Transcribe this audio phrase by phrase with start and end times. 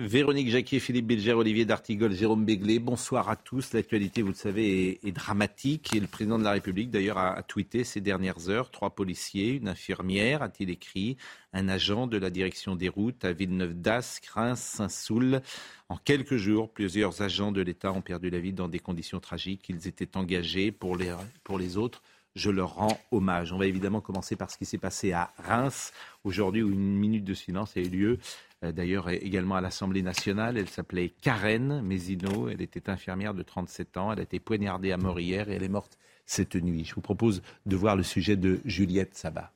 [0.00, 3.72] Véronique Jacquier, Philippe Bilger, Olivier D'Artigol, Jérôme Béglé, bonsoir à tous.
[3.72, 7.42] L'actualité, vous le savez, est, dramatique et le président de la République, d'ailleurs, a, a
[7.42, 11.16] tweeté ces dernières heures trois policiers, une infirmière, a-t-il écrit,
[11.52, 15.42] un agent de la direction des routes à Villeneuve-d'Ascq, Reims, Saint-Soul.
[15.88, 19.68] En quelques jours, plusieurs agents de l'État ont perdu la vie dans des conditions tragiques.
[19.68, 21.12] Ils étaient engagés pour les,
[21.42, 22.02] pour les autres.
[22.36, 23.52] Je leur rends hommage.
[23.52, 27.24] On va évidemment commencer par ce qui s'est passé à Reims aujourd'hui où une minute
[27.24, 28.18] de silence a eu lieu.
[28.64, 32.48] Euh, D'ailleurs, également à l'Assemblée nationale, elle s'appelait Karen Mézino.
[32.48, 34.12] Elle était infirmière de 37 ans.
[34.12, 36.84] Elle a été poignardée à mort hier et elle est morte cette nuit.
[36.84, 39.52] Je vous propose de voir le sujet de Juliette Sabat.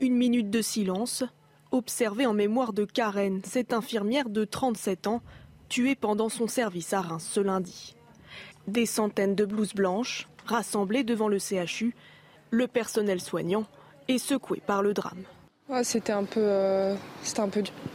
[0.00, 1.24] Une minute de silence,
[1.72, 5.22] observée en mémoire de Karen, cette infirmière de 37 ans,
[5.68, 7.96] tuée pendant son service à Reims ce lundi.
[8.68, 11.94] Des centaines de blouses blanches rassemblées devant le CHU,
[12.50, 13.66] le personnel soignant
[14.06, 15.24] est secoué par le drame.
[15.82, 16.94] C'était un peu, euh,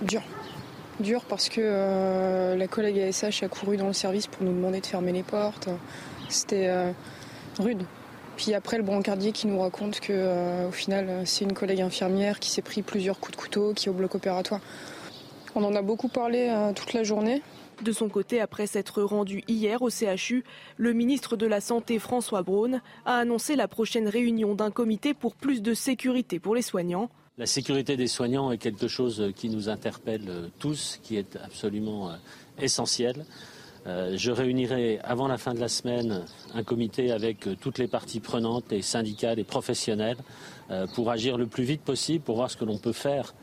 [0.04, 0.22] dur.
[1.00, 4.80] Dur parce que euh, la collègue ASH a couru dans le service pour nous demander
[4.80, 5.70] de fermer les portes.
[6.30, 6.92] C'était euh,
[7.58, 7.84] rude.
[8.38, 12.52] Puis après, le brancardier qui nous raconte que, au final, c'est une collègue infirmière qui
[12.52, 14.62] s'est pris plusieurs coups de couteau, qui est au bloc opératoire.
[15.56, 17.44] On en a beaucoup parlé toute la journée.
[17.84, 20.44] De son côté, après s'être rendu hier au CHU,
[20.78, 25.36] le ministre de la Santé François Braun a annoncé la prochaine réunion d'un comité pour
[25.36, 27.10] plus de sécurité pour les soignants.
[27.40, 32.12] La sécurité des soignants est quelque chose qui nous interpelle euh, tous, qui est absolument
[32.12, 32.16] euh,
[32.62, 33.26] essentiel.
[33.88, 38.20] Euh, Je réunirai avant la fin de la semaine un comité avec toutes les parties
[38.20, 40.18] prenantes, les syndicats, les professionnels,
[40.94, 43.34] pour agir le plus vite possible, pour voir ce que l'on peut faire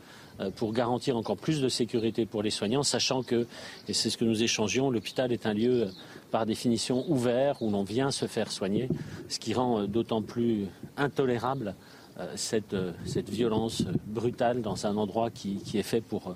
[0.55, 3.45] pour garantir encore plus de sécurité pour les soignants, sachant que,
[3.87, 5.87] et c'est ce que nous échangions, l'hôpital est un lieu
[6.31, 8.89] par définition ouvert où l'on vient se faire soigner,
[9.29, 10.65] ce qui rend d'autant plus
[10.97, 11.75] intolérable
[12.35, 16.33] cette, euh, cette violence euh, brutale dans un endroit qui, qui est fait pour, euh,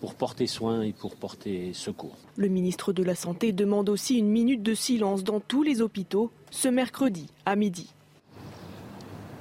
[0.00, 2.16] pour porter soin et pour porter secours.
[2.36, 6.30] Le ministre de la Santé demande aussi une minute de silence dans tous les hôpitaux
[6.50, 7.92] ce mercredi à midi.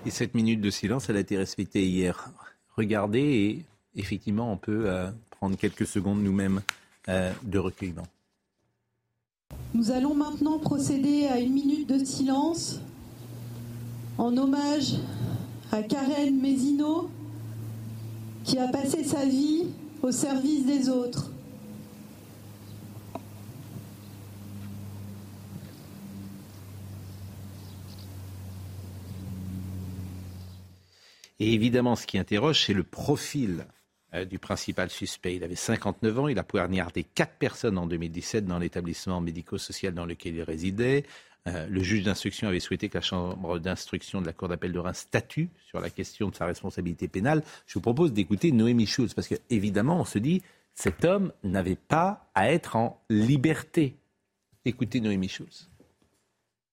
[0.06, 2.30] Et cette minute de silence, elle a été respectée hier.
[2.76, 3.66] Regardez et
[3.96, 6.62] effectivement, on peut euh, prendre quelques secondes nous-mêmes
[7.10, 8.08] euh, de recueillement.
[9.74, 12.80] Nous allons maintenant procéder à une minute de silence
[14.18, 14.96] en hommage
[15.72, 17.10] à Karen Mézino
[18.44, 19.68] qui a passé sa vie
[20.02, 21.32] au service des autres.
[31.40, 33.68] Et évidemment, ce qui interroge, c'est le profil
[34.14, 35.36] euh, du principal suspect.
[35.36, 40.06] Il avait 59 ans, il a poignardé quatre personnes en 2017 dans l'établissement médico-social dans
[40.06, 41.06] lequel il résidait.
[41.48, 44.80] Euh, le juge d'instruction avait souhaité que la chambre d'instruction de la Cour d'appel de
[44.80, 47.44] Reims statue sur la question de sa responsabilité pénale.
[47.66, 50.42] Je vous propose d'écouter Noémie Schulz, parce qu'évidemment, on se dit,
[50.74, 53.96] cet homme n'avait pas à être en liberté.
[54.66, 55.70] Écoutez Noémie Schulz.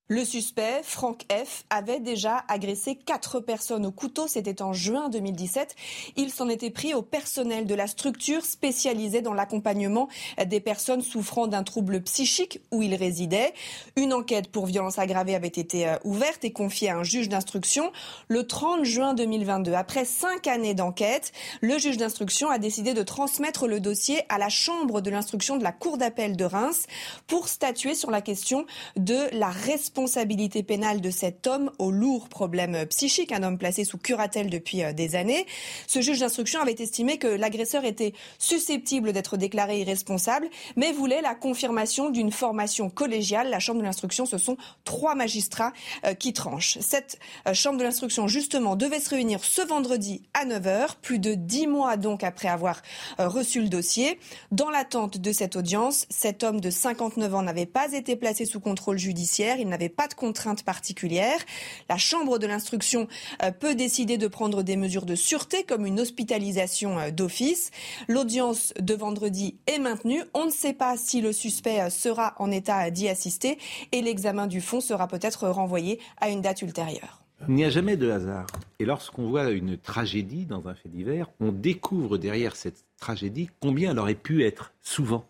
[0.09, 4.29] Le suspect, Franck F., avait déjà agressé quatre personnes au couteau.
[4.29, 5.75] C'était en juin 2017.
[6.19, 10.11] Il s'en était pris au personnel de la structure spécialisée dans l'accompagnement
[10.45, 13.55] des personnes souffrant d'un trouble psychique où il résidait.
[13.97, 17.91] Une enquête pour violence aggravée avait été euh, ouverte et confiée à un juge d'instruction
[18.29, 19.73] le 30 juin 2022.
[19.73, 21.33] Après cinq années d'enquête,
[21.63, 25.65] le juge d'instruction a décidé de transmettre le dossier à la chambre de l'instruction de
[25.65, 26.85] la Cour d'appel de Reims
[27.27, 28.67] pour statuer sur la question
[28.97, 33.85] de la responsabilité responsabilité pénale de cet homme au lourd problème psychique, un homme placé
[33.85, 35.47] sous curatelle depuis euh, des années.
[35.87, 41.37] Ce juge d'instruction avait estimé que l'agresseur était susceptible d'être déclaré irresponsable, mais voulait la
[41.37, 43.51] confirmation d'une formation collégiale.
[43.51, 45.73] La chambre de l'instruction, ce sont trois magistrats
[46.05, 46.77] euh, qui tranchent.
[46.81, 51.35] Cette euh, chambre de l'instruction, justement, devait se réunir ce vendredi à 9h, plus de
[51.35, 52.83] dix mois donc après avoir
[53.19, 54.19] reçu le dossier.
[54.51, 58.59] Dans l'attente de cette audience, cet homme de 59 ans n'avait pas été placé sous
[58.59, 59.59] contrôle judiciaire.
[59.61, 61.41] Il n'avait pas de contraintes particulières.
[61.89, 63.09] La chambre de l'instruction
[63.43, 67.71] euh, peut décider de prendre des mesures de sûreté comme une hospitalisation euh, d'office.
[68.09, 70.23] L'audience de vendredi est maintenue.
[70.35, 73.59] On ne sait pas si le suspect euh, sera en état d'y assister
[73.93, 77.25] et l'examen du fond sera peut-être renvoyé à une date ultérieure.
[77.49, 78.47] Il n'y a jamais de hasard.
[78.79, 83.91] Et lorsqu'on voit une tragédie dans un fait divers, on découvre derrière cette tragédie combien
[83.91, 85.27] elle aurait pu être souvent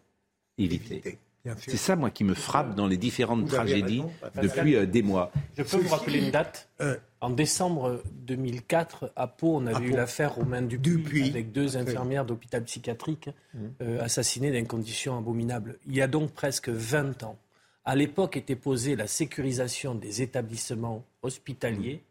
[0.58, 1.18] évitée.
[1.58, 4.02] C'est ça, moi, qui me frappe dans les différentes tragédies
[4.40, 5.30] depuis euh, des mois.
[5.56, 6.70] Je peux vous rappeler une date?
[6.80, 12.24] Euh, En décembre 2004, à Pau, on avait eu l'affaire Romain Dupuis, avec deux infirmières
[12.24, 13.58] d'hôpital psychiatrique mmh.
[13.82, 15.78] euh, assassinées dans des conditions abominables.
[15.86, 17.36] Il y a donc presque 20 ans.
[17.84, 22.02] À l'époque était posée la sécurisation des établissements hospitaliers,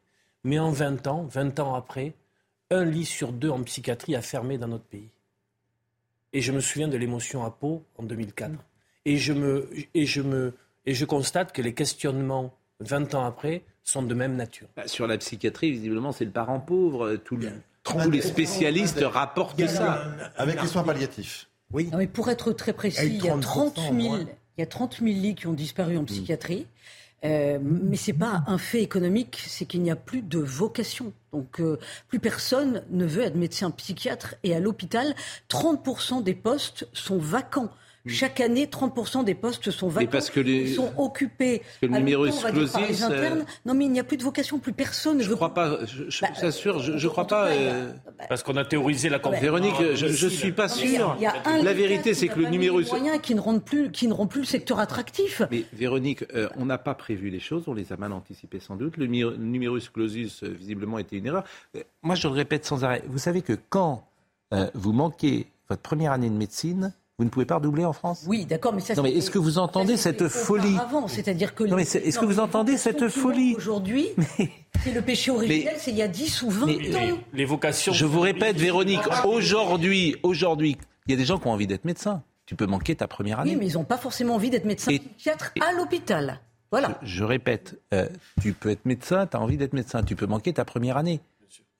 [0.43, 0.49] mmh.
[0.49, 2.13] mais en 20 ans, 20 ans après,
[2.69, 5.09] un lit sur deux en psychiatrie a fermé dans notre pays.
[6.33, 8.51] Et je me souviens de l'émotion à Pau en 2004.
[9.05, 10.53] Et je, me, et, je me,
[10.85, 14.67] et je constate que les questionnements, 20 ans après, sont de même nature.
[14.75, 17.17] Bah, sur la psychiatrie, visiblement, c'est le parent pauvre.
[17.17, 17.37] Tous
[18.09, 20.05] les spécialistes rapportent ça.
[20.37, 21.47] Avec les soins palliatifs.
[21.71, 21.89] Oui.
[21.97, 24.27] mais pour être très précis, il y, a 30 000, il
[24.59, 26.67] y a 30 000 lits qui ont disparu en psychiatrie.
[27.25, 31.13] Euh, mais ce n'est pas un fait économique, c'est qu'il n'y a plus de vocation.
[31.31, 31.79] Donc euh,
[32.09, 34.35] plus personne ne veut être médecin psychiatre.
[34.43, 35.15] Et à l'hôpital,
[35.49, 37.69] 30% des postes sont vacants.
[38.05, 40.73] Chaque année, 30% des postes sont vacants, parce que les...
[40.73, 43.45] sont occupés que le numéro explosif, par les internes.
[43.65, 46.09] Non, mais il n'y a plus de vocation, plus personne ne je Crois pas, je,
[46.09, 47.47] je bah, je, je crois pas.
[47.47, 47.93] Euh,
[48.27, 49.39] parce qu'on a théorisé la campagne.
[49.39, 51.15] Véronique, je, ne suis pas sûr.
[51.17, 53.89] Il y a, un la vérité, c'est que le numéro moyen qui ne rend plus,
[53.89, 55.41] qui ne rend plus le secteur attractif.
[55.49, 58.75] Mais Véronique, euh, on n'a pas prévu les choses, on les a mal anticipées sans
[58.75, 58.97] doute.
[58.97, 61.45] Le numerus clausus, euh, visiblement, était une erreur.
[62.01, 63.01] Moi, je le répète sans arrêt.
[63.07, 64.05] Vous savez que quand
[64.75, 68.23] vous manquez votre première année de médecine, vous ne pouvez pas redoubler en France?
[68.27, 68.95] Oui, d'accord, mais ça.
[68.95, 70.77] Non, mais est-ce que vous entendez cette folie?
[71.07, 71.63] c'est-à-dire que.
[71.63, 73.55] Non, mais est-ce que vous entendez cette folie?
[73.55, 74.09] Aujourd'hui,
[74.83, 77.19] c'est le péché originel, c'est il y a 10 ou 20 ans.
[77.33, 77.93] Les, vocations.
[77.93, 81.85] Je vous répète, Véronique, aujourd'hui, aujourd'hui, il y a des gens qui ont envie d'être
[81.85, 82.23] médecins.
[82.45, 83.51] Tu peux manquer ta première année.
[83.51, 86.41] Oui, mais ils n'ont pas forcément envie d'être médecin psychiatre à l'hôpital.
[86.71, 86.97] Voilà.
[87.03, 88.09] Je, répète, euh,
[88.41, 91.21] tu peux être médecin, tu as envie d'être médecin, tu peux manquer ta première année.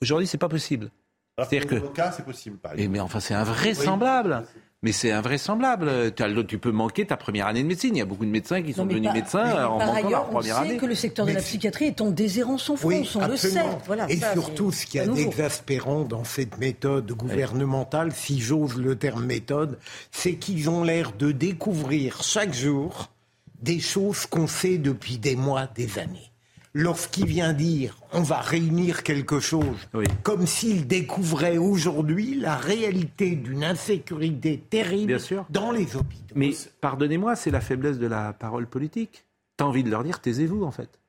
[0.01, 0.91] Aujourd'hui, c'est pas possible.
[1.37, 1.75] C'est-à-dire que.
[2.15, 2.91] c'est possible, par exemple.
[2.91, 4.45] Mais enfin, c'est invraisemblable.
[4.83, 6.13] Mais c'est invraisemblable.
[6.47, 7.95] Tu peux manquer ta première année de médecine.
[7.95, 10.67] Il y a beaucoup de médecins qui sont devenus médecins en manquant leur première année.
[10.67, 13.37] On sait que le secteur de la psychiatrie est en déshérence en France, on le
[13.37, 13.63] sait.
[13.85, 19.25] Voilà, Et surtout, ce qui est d'exaspérant dans cette méthode gouvernementale, si j'ose le terme
[19.25, 19.79] méthode,
[20.11, 23.09] c'est qu'ils ont l'air de découvrir chaque jour
[23.61, 26.32] des choses qu'on sait depuis des mois, des années
[26.73, 29.87] lorsqu'il vient dire on va réunir quelque chose,
[30.23, 35.17] comme s'il découvrait aujourd'hui la réalité d'une insécurité terrible
[35.49, 36.33] dans les hôpitaux.
[36.35, 39.25] Mais pardonnez-moi, c'est la faiblesse de la parole politique.
[39.57, 40.99] T'as envie de leur dire taisez-vous en fait.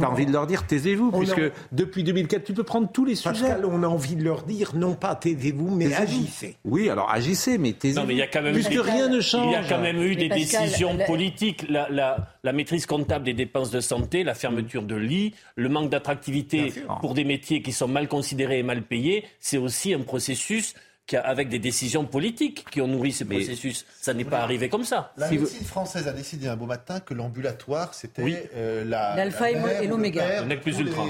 [0.00, 1.42] T'as envie de leur dire taisez-vous, puisque
[1.72, 3.56] depuis 2004, tu peux prendre tous les sujets.
[3.64, 6.56] On a envie de leur dire non pas taisez-vous, mais agissez.
[6.64, 8.00] Oui, alors agissez, mais taisez-vous.
[8.00, 9.46] Non, mais il y a quand même puisque rien ne change.
[9.46, 13.34] Il y a quand même eu des décisions politiques, la, la, la, maîtrise comptable des
[13.34, 17.88] dépenses de santé, la fermeture de lits, le manque d'attractivité pour des métiers qui sont
[17.88, 20.74] mal considérés et mal payés, c'est aussi un processus
[21.14, 23.86] avec des décisions politiques qui ont nourri ce processus.
[24.00, 25.12] Ça n'est pas arrivé comme ça.
[25.16, 29.86] La médecine française a décidé un beau matin que l'ambulatoire, c'était euh, la l'alpha et
[29.86, 30.42] l'oméga.
[30.44, 31.04] Le plus ultra.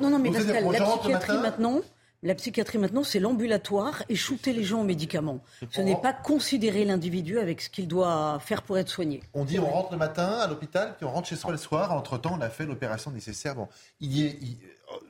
[0.00, 1.80] non, non, mais Pascal, la psychiatrie maintenant,
[2.24, 5.40] la psychiatrie maintenant, c'est l'ambulatoire et shooter les gens aux médicaments.
[5.70, 9.22] Ce n'est pas considérer l'individu avec ce qu'il doit faire pour être soigné.
[9.34, 11.92] On dit on rentre le matin à l'hôpital, puis on rentre chez soi le soir.
[11.92, 13.54] Entre-temps, on a fait l'opération nécessaire.
[13.54, 13.68] Bon,
[14.00, 14.38] il y est,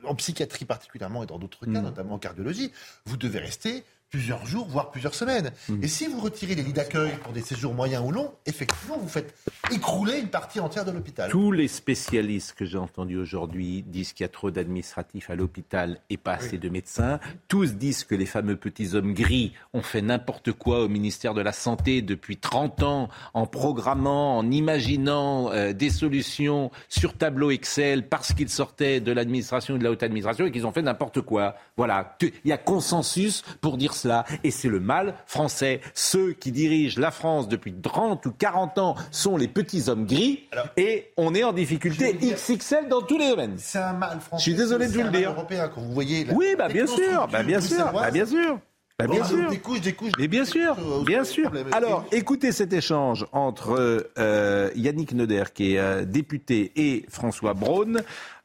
[0.03, 1.83] en psychiatrie particulièrement et dans d'autres cas, mm.
[1.83, 2.71] notamment en cardiologie,
[3.05, 3.83] vous devez rester
[4.15, 5.51] plusieurs jours, voire plusieurs semaines.
[5.67, 5.83] Mm.
[5.83, 9.09] Et si vous retirez les lits d'accueil pour des séjours moyens ou longs, effectivement, vous
[9.09, 9.35] faites
[9.73, 11.29] écrouler une partie entière de l'hôpital.
[11.29, 15.99] Tous les spécialistes que j'ai entendus aujourd'hui disent qu'il y a trop d'administratifs à l'hôpital
[16.09, 17.19] et pas assez de médecins.
[17.49, 21.41] Tous disent que les fameux petits hommes gris ont fait n'importe quoi au ministère de
[21.41, 28.07] la Santé depuis 30 ans en programmant, en imaginant euh, des solutions sur tableau Excel
[28.07, 31.19] parce qu'ils sortaient de l'administration et de la haute administration et qu'ils ont fait n'importe
[31.19, 31.55] quoi.
[31.75, 32.15] Voilà.
[32.21, 34.25] Il y a consensus pour dire cela.
[34.43, 35.81] Et c'est le mal français.
[35.93, 40.47] Ceux qui dirigent la France depuis 30 ou 40 ans sont les petits hommes gris
[40.77, 43.55] et on est en difficulté XXL dans tous les domaines.
[43.57, 44.43] C'est un mal français.
[44.43, 45.31] Je suis désolé de vous le dire.
[45.31, 46.27] européen quand vous voyez.
[46.33, 48.59] oui, bah bien sûr, bah bien sûr, bah bien sûr.
[48.97, 49.49] Bah bien sûr.
[49.49, 50.13] Des couches, des couches.
[50.17, 51.51] Mais bien sûr, bien sûr.
[51.73, 58.01] Alors, écoutez cet échange entre euh, Yannick Noder, qui est euh, député, et François Braun,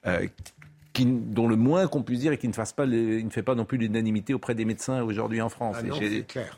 [0.07, 0.27] euh,
[0.99, 3.55] dont le moins qu'on puisse dire est qu'il ne, fasse pas il ne fait pas
[3.55, 5.77] non plus l'unanimité auprès des médecins aujourd'hui en France.
[5.81, 5.95] Ah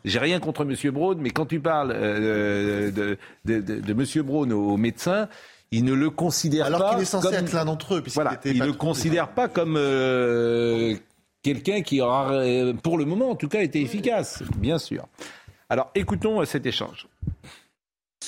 [0.04, 0.92] j'ai rien contre M.
[0.92, 4.22] Braun, mais quand tu parles euh, de, de, de, M.
[4.24, 5.28] Braun aux, médecins,
[5.70, 6.76] il ne le considère pas.
[6.76, 8.04] Alors qu'il est censé être l'un d'entre eux.
[8.14, 10.94] Voilà, il ne le considère pas comme euh,
[11.42, 15.06] quelqu'un qui aura, euh, pour le moment en tout cas, été efficace, bien sûr.
[15.68, 17.06] Alors écoutons cet échange.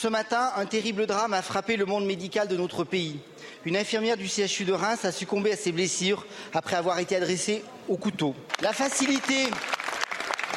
[0.05, 3.21] Ce matin, un terrible drame a frappé le monde médical de notre pays.
[3.65, 7.65] Une infirmière du CHU de Reims a succombé à ses blessures après avoir été adressée
[7.89, 8.35] au couteau.
[8.61, 9.49] La facilité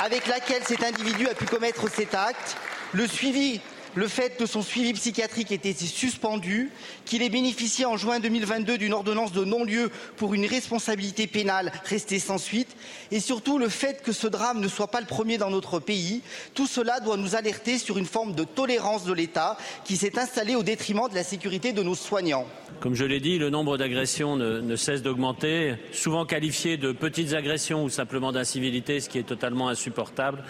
[0.04, 2.58] avec laquelle cet individu a pu commettre cet acte,
[2.92, 3.62] le suivi
[3.96, 6.70] le fait que son suivi psychiatrique ait été suspendu,
[7.06, 12.20] qu'il ait bénéficié en juin 2022 d'une ordonnance de non-lieu pour une responsabilité pénale restée
[12.20, 12.76] sans suite,
[13.12, 16.22] et surtout le fait que ce drame ne soit pas le premier dans notre pays,
[16.54, 20.56] tout cela doit nous alerter sur une forme de tolérance de l'État qui s'est installée
[20.56, 22.48] au détriment de la sécurité de nos soignants.
[22.80, 27.84] Comme je l'ai dit, le nombre d'agressions ne, cesse d'augmenter, souvent qualifiées de petites agressions
[27.84, 30.44] ou simplement d'incivilité, ce qui est totalement insupportable.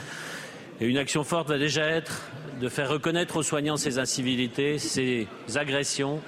[0.79, 2.29] Et une action forte va déjà être
[2.61, 6.21] de faire reconnaître aux soignants ces incivilités, ces agressions,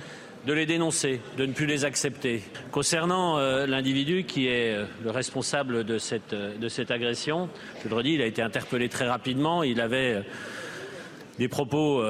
[0.46, 2.42] de les dénoncer, de ne plus les accepter.
[2.72, 7.50] Concernant euh, l'individu qui est euh, le responsable de cette, euh, de cette agression,
[7.84, 9.64] je le redis, il a été interpellé très rapidement.
[9.64, 10.24] Il avait
[11.38, 12.04] des propos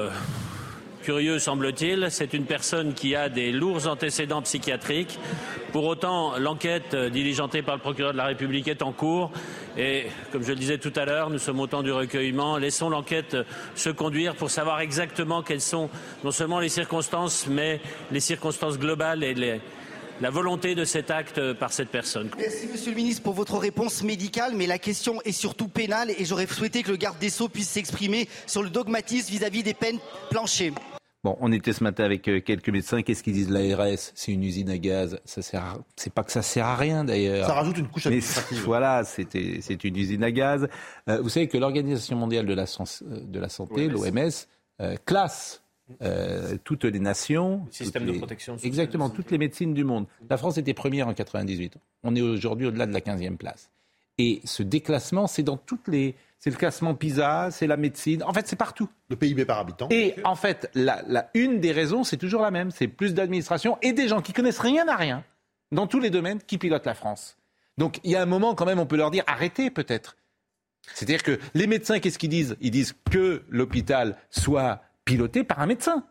[1.00, 2.06] curieux, semble-t-il.
[2.10, 5.18] C'est une personne qui a des lourds antécédents psychiatriques.
[5.72, 9.30] Pour autant, l'enquête euh, diligentée par le procureur de la République est en cours.
[9.78, 12.56] Et comme je le disais tout à l'heure, nous sommes au temps du recueillement.
[12.56, 15.88] Laissons l'enquête euh, se conduire pour savoir exactement quelles sont
[16.24, 17.80] non seulement les circonstances, mais
[18.10, 19.60] les circonstances globales et les,
[20.20, 22.28] la volonté de cet acte euh, par cette personne.
[22.38, 26.24] Merci Monsieur le Ministre pour votre réponse médicale, mais la question est surtout pénale et
[26.24, 29.74] j'aurais souhaité que le garde des Sceaux puisse s'exprimer sur le dogmatisme vis-à-vis -vis des
[29.74, 29.98] peines
[30.30, 30.72] planchées.
[31.22, 33.02] Bon, on était ce matin avec euh, quelques médecins.
[33.02, 35.20] Qu'est-ce qu'ils disent L'ARS, c'est une usine à gaz.
[35.26, 35.62] Ça sert.
[35.62, 35.78] À...
[35.94, 37.46] C'est pas que ça sert à rien d'ailleurs.
[37.46, 38.58] Ça rajoute une couche administrative.
[38.58, 40.66] Mais voilà, c'était, c'est une usine à gaz.
[41.08, 44.30] Euh, vous savez que l'Organisation mondiale de la, de la santé, l'OMS,
[44.80, 45.62] euh, classe
[46.02, 48.12] euh, toutes les nations, le système les...
[48.12, 50.06] de protection, exactement, toutes les médecines du monde.
[50.28, 51.76] La France était première en 98.
[52.02, 53.70] On est aujourd'hui au-delà de la 15e place.
[54.18, 58.22] Et ce déclassement, c'est dans toutes les c'est le classement PISA, c'est la médecine.
[58.22, 58.88] En fait, c'est partout.
[59.10, 59.88] Le PIB par habitant.
[59.90, 62.70] Et en fait, la, la une des raisons, c'est toujours la même.
[62.70, 65.22] C'est plus d'administration et des gens qui connaissent rien à rien
[65.70, 67.36] dans tous les domaines qui pilotent la France.
[67.76, 70.16] Donc, il y a un moment, quand même, on peut leur dire arrêtez peut-être.
[70.94, 72.56] C'est-à-dire que les médecins, qu'est-ce qu'ils disent?
[72.60, 76.04] Ils disent que l'hôpital soit piloté par un médecin.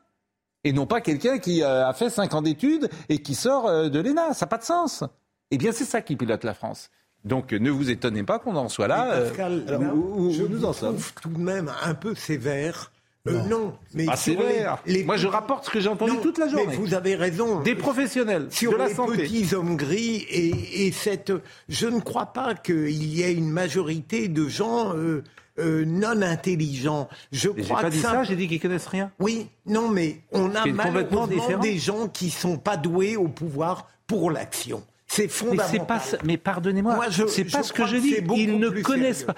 [0.63, 3.89] Et non pas quelqu'un qui euh, a fait 5 ans d'études et qui sort euh,
[3.89, 4.33] de l'ENA.
[4.33, 5.03] Ça n'a pas de sens.
[5.51, 6.89] Eh bien, c'est ça qui pilote la France.
[7.25, 9.21] Donc ne vous étonnez pas qu'on en soit là.
[9.21, 10.97] Pascal, euh, là où, où, je nous en sommes.
[11.21, 12.91] tout de même un peu sévère.
[13.27, 13.47] Euh, non.
[13.49, 14.81] non, mais pas sévère.
[14.85, 15.03] Les, les...
[15.03, 16.67] Moi, je rapporte ce que j'ai entendu non, toute la journée.
[16.69, 17.59] Mais vous avez raison.
[17.61, 19.17] Des professionnels sur de la les santé.
[19.17, 21.33] petits hommes gris et, et, cette.
[21.67, 24.95] Je ne crois pas qu'il y ait une majorité de gens.
[24.95, 25.23] Euh,
[25.59, 27.07] euh, non intelligents.
[27.31, 29.11] Je j'ai crois pas que dit ça, ça, j'ai dit qu'ils connaissent rien.
[29.19, 34.31] Oui, non, mais on a malheureusement des gens qui sont pas doués au pouvoir pour
[34.31, 34.83] l'action.
[35.07, 35.85] C'est Mais fondamental.
[35.85, 36.01] pas.
[36.23, 38.15] Mais pardonnez-moi, c'est pas je ce que je dis.
[38.35, 39.33] Ils ne connaissent sérieux.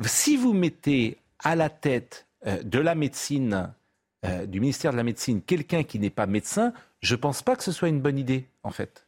[0.00, 0.08] pas.
[0.08, 3.72] Si vous mettez à la tête euh, de la médecine,
[4.24, 7.62] euh, du ministère de la médecine, quelqu'un qui n'est pas médecin, je pense pas que
[7.64, 9.05] ce soit une bonne idée, en fait.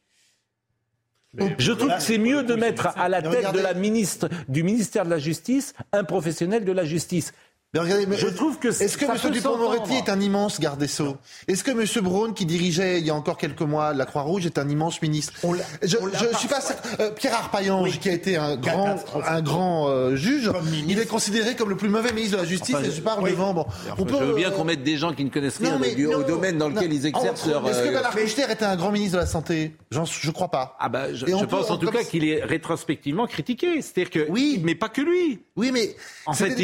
[1.58, 5.04] Je trouve que c'est mieux de mettre à la tête de la ministre, du ministère
[5.04, 7.32] de la Justice un professionnel de la justice.
[7.75, 9.31] Mais regardez, mais Je trouve que Est-ce que M.
[9.31, 11.19] Dupond-Moretti est un immense garde des Sceaux?
[11.49, 11.85] Est-ce que M.
[12.03, 15.35] Braun, qui dirigeait il y a encore quelques mois la Croix-Rouge, est un immense ministre?
[15.43, 16.61] On Je on je suis pas.
[17.01, 18.97] Euh, Pierre Arpaillange, qui a été un grand,
[19.27, 20.51] un grand euh, juge,
[20.89, 22.75] il est considéré comme le plus mauvais ministre de la Justice.
[22.75, 23.33] Enfin, et je parle oui.
[23.33, 23.53] devant.
[23.53, 23.67] Bon,
[23.99, 25.79] on peut, je veux bien euh, qu'on mette des gens qui ne connaissent non, rien
[25.95, 26.95] mais au non, domaine dans lequel non.
[26.95, 27.69] ils exercent leur.
[27.69, 29.77] Est-ce que euh, Bernard Kouchner était un grand ministre de la Santé?
[29.91, 30.75] J'en- Je crois pas.
[30.81, 33.83] Ah bah, je, je peut- pense en tout cas qu'il est rétrospectivement critiqué.
[33.83, 34.59] C'est-à-dire que, Oui.
[34.65, 35.41] mais pas que lui.
[35.55, 35.95] Oui, mais
[36.25, 36.63] En c'était fait,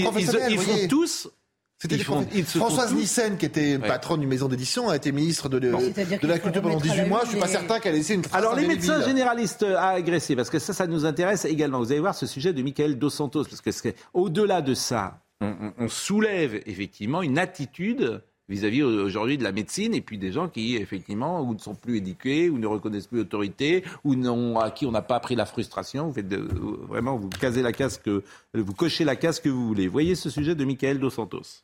[0.49, 0.73] ils, font.
[0.99, 1.29] Tous.
[1.77, 3.89] C'était ils des font- prof- ils se font Françoise tous- Nissen, qui était Ouais.
[3.89, 7.07] patronne d'une maison d'édition, a été ministre de, la culture pendant remettre à 18 la
[7.09, 7.21] mois.
[7.25, 8.35] Je suis pas certain qu'elle ait laissé une trace.
[8.39, 11.81] Alors les médecins généralistes à agresser, parce que ça, ça nous intéresse également.
[11.81, 15.49] Vous allez voir ce sujet de Michael Dos Santos, parce que au-delà de ça, on,
[15.49, 20.49] on- on soulève effectivement une attitude vis-à-vis aujourd'hui de la médecine et puis des gens
[20.49, 24.15] qui effectivement ou ne sont plus éduqués ou ne reconnaissent plus l'autorité ou
[24.59, 26.09] à qui on n'a pas appris la frustration.
[26.09, 29.89] Vous faites de- vraiment que vous cochez la case que vous voulez.
[29.89, 31.63] Voyez ce sujet de Michael Dos Santos.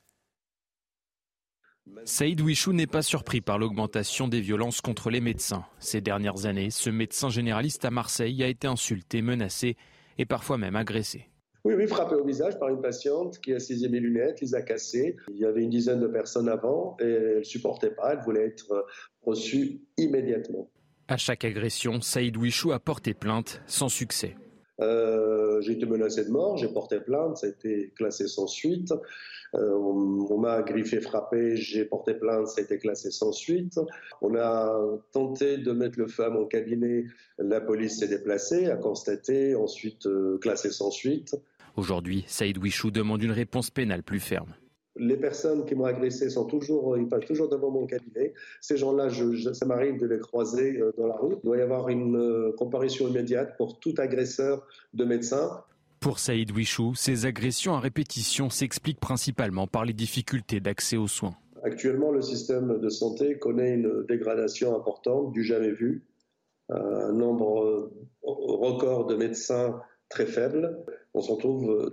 [2.04, 5.64] Saïd Wichou n'est pas surpris par l'augmentation des violences contre les médecins.
[5.80, 9.76] Ces dernières années, ce médecin généraliste à Marseille a été insulté, menacé
[10.16, 11.29] et parfois même agressé.
[11.64, 14.62] Oui, oui, frappé au visage par une patiente qui a saisi mes lunettes, les a
[14.62, 15.16] cassées.
[15.28, 18.46] Il y avait une dizaine de personnes avant et elle ne supportait pas, elle voulait
[18.46, 18.86] être
[19.22, 20.70] reçue immédiatement.
[21.08, 24.36] À chaque agression, Saïd Wichou a porté plainte sans succès.
[24.80, 28.92] Euh, j'ai été menacé de mort, j'ai porté plainte, ça a été classé sans suite.
[29.54, 33.80] Euh, on m'a griffé, frappé, j'ai porté plainte, ça a été classé sans suite.
[34.22, 34.72] On a
[35.12, 37.04] tenté de mettre le à mon cabinet,
[37.38, 41.36] la police s'est déplacée, a constaté, ensuite euh, classé sans suite.
[41.76, 44.54] Aujourd'hui, Saïd Wichou demande une réponse pénale plus ferme.
[44.96, 48.34] Les personnes qui m'ont agressé sont toujours, ils passent toujours devant mon cabinet.
[48.60, 49.08] Ces gens-là,
[49.54, 51.38] ça m'arrive de les croiser euh, dans la route.
[51.42, 55.62] Il doit y avoir une euh, comparution immédiate pour tout agresseur de médecin.
[56.00, 61.36] Pour Saïd Wichou, ces agressions à répétition s'expliquent principalement par les difficultés d'accès aux soins.
[61.62, 66.04] Actuellement, le système de santé connaît une dégradation importante du jamais vu.
[66.70, 67.90] Un nombre
[68.22, 70.78] record de médecins très faible.
[71.14, 71.92] On se retrouve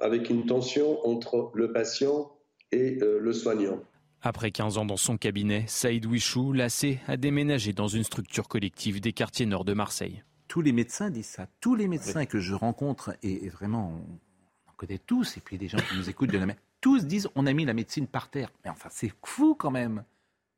[0.00, 2.32] avec une tension entre le patient
[2.72, 3.80] et euh, le soignant.
[4.22, 9.00] Après 15 ans dans son cabinet, Saïd Wichou, lassé, a déménagé dans une structure collective
[9.00, 10.22] des quartiers nord de Marseille.
[10.48, 11.46] Tous les médecins disent ça.
[11.60, 15.68] Tous les médecins que je rencontre, et, vraiment, on en connaît tous, et puis des
[15.68, 16.46] gens qui nous écoutent de la
[16.80, 18.50] tous disent on a mis la médecine par terre.
[18.64, 20.04] Mais enfin, c'est fou quand même.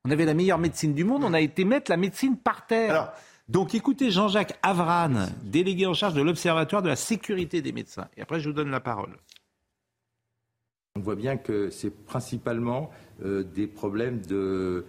[0.04, 3.12] On avait la meilleure médecine du monde, on a été mettre la médecine par terre.
[3.48, 8.08] Donc écoutez Jean-Jacques Avran, délégué en charge de l'Observatoire de la sécurité des médecins.
[8.16, 9.16] Et après, je vous donne la parole.
[10.96, 12.90] On voit bien que c'est principalement
[13.24, 14.84] euh, des problèmes de,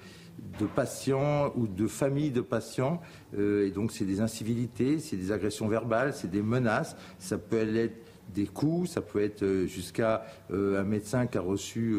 [0.76, 3.00] patients ou de familles de patients.
[3.38, 6.98] Euh, et donc, c'est des incivilités, c'est des agressions verbales, c'est des menaces.
[7.18, 7.96] Ça peut être
[8.34, 11.96] des coups, ça peut être euh, jusqu'à un médecin qui a reçu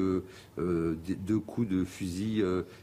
[0.58, 2.42] deux coups de fusil,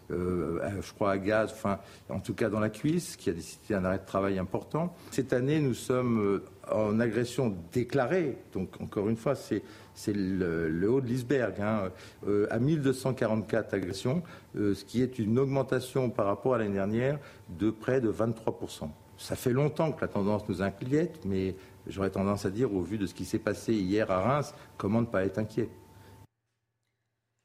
[0.10, 3.84] je crois à gaz, enfin en tout cas dans la cuisse, qui a décidé un
[3.86, 4.96] arrêt de travail important.
[5.12, 9.63] Cette année, nous sommes en agression déclarée, donc encore une fois, c'est
[10.08, 11.92] le, haut de l'iceberg, hein,
[12.27, 14.22] euh, à 1244 agressions,
[14.56, 18.89] euh, ce qui est une augmentation par rapport à l'année dernière de près de 23%.
[19.18, 21.56] Ça fait longtemps que la tendance nous inquiète, mais
[21.89, 25.01] j'aurais tendance à dire, au vu de ce qui s'est passé hier à Reims, comment
[25.01, 25.70] ne pas être inquiet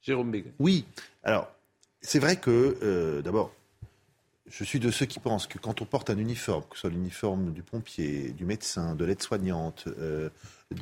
[0.01, 0.53] Jérôme Béguet.
[0.59, 0.85] Oui,
[1.23, 1.49] alors
[2.01, 3.53] c'est vrai que, euh, d'abord,
[4.47, 6.91] je suis de ceux qui pensent que quand on porte un uniforme, que ce soit
[6.91, 9.89] l'uniforme du pompier, du médecin, de l'aide-soignante,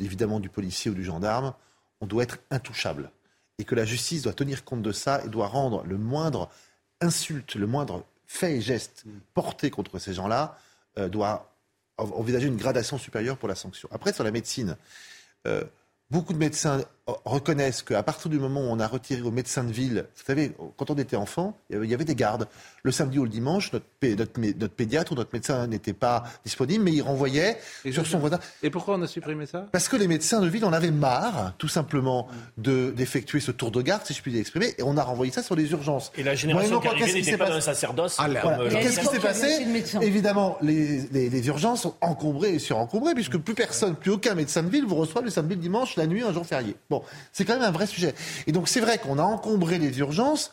[0.00, 1.54] évidemment du policier ou du gendarme,
[2.00, 3.10] on doit être intouchable.
[3.58, 6.48] Et que la justice doit tenir compte de ça et doit rendre le moindre
[7.00, 10.56] insulte, le moindre fait et geste porté contre ces gens-là,
[10.98, 11.49] euh, doit
[12.00, 13.88] envisager une gradation supérieure pour la sanction.
[13.92, 14.76] Après, sur la médecine,
[15.46, 15.64] euh,
[16.10, 16.82] beaucoup de médecins
[17.24, 20.52] reconnaissent qu'à partir du moment où on a retiré aux médecins de ville, vous savez,
[20.76, 22.48] quand on était enfant, il y avait des gardes.
[22.82, 26.92] Le samedi ou le dimanche, notre, notre, pédiatre ou notre médecin n'était pas disponible, mais
[26.92, 27.58] il renvoyait
[27.90, 28.38] sur son voisin.
[28.62, 29.66] Et pourquoi on a supprimé ça?
[29.72, 33.82] Parce que les médecins de ville en avaient marre, tout simplement, d'effectuer ce tour de
[33.82, 36.12] garde, si je puis exprimer, et on a renvoyé ça sur les urgences.
[36.16, 38.16] Et la génération qui n'était pas d'un sacerdoce.
[38.18, 38.28] Ah,
[38.70, 39.66] qu'est-ce qui s'est passé?
[40.00, 44.68] Évidemment, les, les, urgences sont encombrées et surencombrées, puisque plus personne, plus aucun médecin de
[44.68, 46.76] ville vous reçoit le samedi, le dimanche, la nuit, un jour férié.
[46.88, 46.99] Bon,
[47.32, 48.14] c'est quand même un vrai sujet.
[48.46, 50.52] Et donc c'est vrai qu'on a encombré les urgences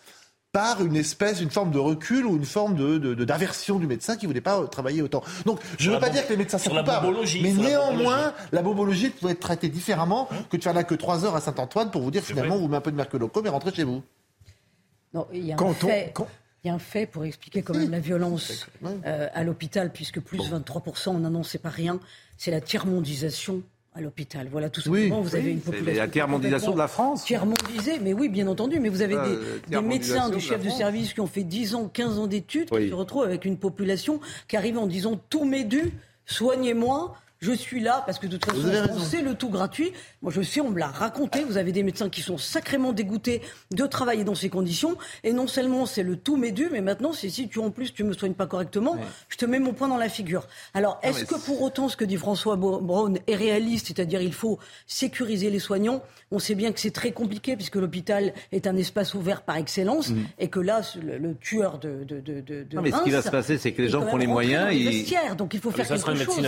[0.51, 4.25] par une espèce, une forme de recul ou une forme de, d'aversion du médecin qui
[4.25, 5.21] ne voulait pas travailler autant.
[5.45, 9.09] Donc, je ne veux pas dire que les médecins sont coupables, mais néanmoins, la bobologie
[9.09, 12.11] pouvait être traitée différemment que de faire là que trois heures à Saint-Antoine pour vous
[12.11, 14.01] dire finalement, vous mettez un peu de mercurochrome et rentrez chez vous.
[15.13, 16.13] Non, il y a un fait.
[16.63, 20.19] Il y a un fait pour expliquer quand même la violence euh, à l'hôpital, puisque
[20.19, 21.99] plus de 23%, on n'annonçait pas rien,
[22.35, 23.61] c'est la tiers-mondisation
[23.97, 24.47] à l'hôpital.
[24.51, 26.01] Voilà, tout simplement, vous avez une population.
[26.01, 28.79] la tiers-mondisation de la France Tiers-mondisée, mais oui, bien entendu.
[28.79, 29.15] Mais vous avez
[29.67, 32.89] des, médecins, des chefs de, service qui ont fait 10 ans, 15 ans d'études, qui
[32.89, 35.93] se retrouvent avec une population qui arrive en disant tout m'est dû,
[36.25, 39.91] soignez-moi je suis là parce que de toute façon, c'est le tout gratuit.
[40.21, 41.43] Moi, je sais, on me l'a raconté.
[41.43, 44.97] Vous avez des médecins qui sont sacrément dégoûtés de travailler dans ces conditions.
[45.23, 47.93] Et non seulement c'est le tout m'est dû, mais maintenant, c'est si tu en plus
[47.93, 48.97] tu me soignes pas correctement,
[49.29, 50.47] je te mets mon poing dans la figure.
[50.73, 54.59] Alors, est-ce que pour autant, ce que dit François Braun est réaliste, c'est-à-dire il faut
[54.85, 56.01] sécuriser les soignants?
[56.31, 60.09] On sait bien que c'est très compliqué puisque l'hôpital est un espace ouvert par excellence
[60.09, 60.25] mm.
[60.39, 63.29] et que là, le, tueur de, de, de, de non, mais ce qui va se
[63.29, 65.05] passer, c'est que les gens qui ont les moyens, ils...
[65.37, 66.41] donc il faut faire quelque chose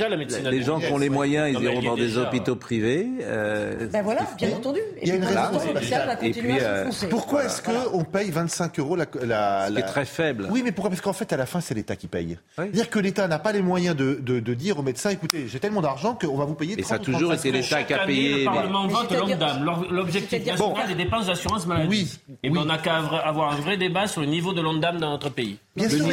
[0.00, 0.48] la médecine.
[0.48, 3.08] Les gens qui ont les moyens, ils iront dans des hôpitaux privés.
[3.22, 4.80] Euh, ben voilà, bien entendu.
[5.00, 7.06] Il y a une raison.
[7.10, 10.48] Pourquoi est-ce qu'on paye 25 euros la, la, Ce qui est très faible.
[10.50, 10.90] Oui, mais pourquoi?
[10.90, 12.38] Parce qu'en fait, à la fin, c'est l'État qui paye.
[12.56, 15.58] C'est-à-dire que l'État n'a pas les moyens de, de, de dire aux médecins, écoutez, j'ai
[15.58, 16.78] tellement d'argent qu'on va vous payer.
[16.78, 18.38] Et ça a toujours été l'État qui a payé.
[18.40, 21.88] Le Parlement vote l'ONDAM, l'objectif national des dépenses d'assurance maladie.
[21.88, 22.36] Oui.
[22.42, 25.30] Et on n'a qu'à avoir un vrai débat sur le niveau de l'ONDAM dans notre
[25.30, 25.58] pays.
[25.74, 26.06] Bien sûr,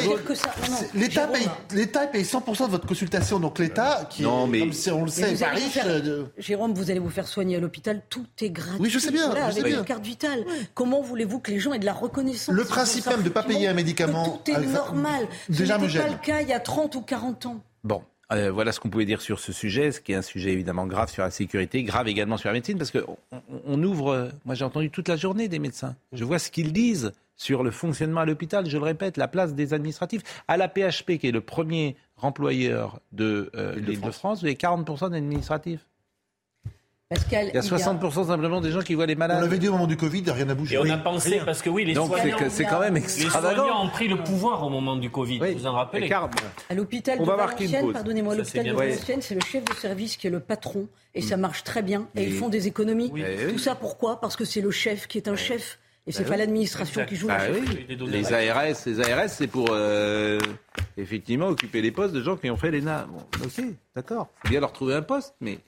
[0.93, 5.03] l'État paye, l'État paye 100% de votre consultation, donc l'État qui, non, mais comme on
[5.03, 5.77] le sait, pas riche.
[5.85, 8.79] Euh, Jérôme, vous allez vous faire soigner à l'hôpital, tout est gratuit.
[8.79, 9.29] Oui, je sais bien.
[9.31, 10.45] avec une carte vitale.
[10.73, 13.43] Comment voulez-vous que les gens aient de la reconnaissance Le principe même de ne pas
[13.43, 14.41] payer un médicament.
[14.45, 15.27] tout est normal.
[15.49, 17.61] Déjà Ce n'était pas le cas il y a 30 ou 40 ans.
[17.83, 20.51] Bon, euh, voilà ce qu'on pouvait dire sur ce sujet, ce qui est un sujet
[20.51, 23.17] évidemment grave sur la sécurité, grave également sur la médecine, parce qu'on
[23.65, 27.11] on ouvre, moi j'ai entendu toute la journée des médecins, je vois ce qu'ils disent
[27.39, 30.21] sur le fonctionnement à l'hôpital, je le répète, la place des administratifs.
[30.47, 34.55] À la PHP, qui est le premier employeur de euh, l'île de France, vous avez
[34.55, 35.87] 40% d'administratifs.
[37.09, 39.39] Pascal, il y a 60% simplement des gens qui voient les malades.
[39.39, 40.75] On l'avait dit au moment du Covid, rien n'a bougé.
[40.75, 42.11] Et on a pensé, parce que oui, les Donc
[42.49, 43.49] c'est quand même extravagant.
[43.49, 46.07] Les soignants ont pris le pouvoir au moment du Covid, vous en rappelez
[46.69, 50.29] À l'hôpital de Valenciennes, pardonnez-moi, l'hôpital de Valenciennes, c'est le chef de service qui est
[50.29, 51.41] le patron, et ça mm.
[51.41, 53.11] marche très bien, et ils font des économies.
[53.49, 54.21] Tout ça pourquoi?
[54.21, 55.79] Parce que c'est le chef qui est un chef.
[56.07, 57.49] Et c'est bah pas l'administration qui joue bah
[58.07, 60.39] Les ARS, les ARS, c'est pour euh,
[60.97, 63.07] effectivement occuper les postes de gens qui ont fait l'ENA.
[63.11, 63.63] Bon, ok,
[63.95, 64.29] d'accord.
[64.43, 65.59] C'est bien leur trouver un poste, mais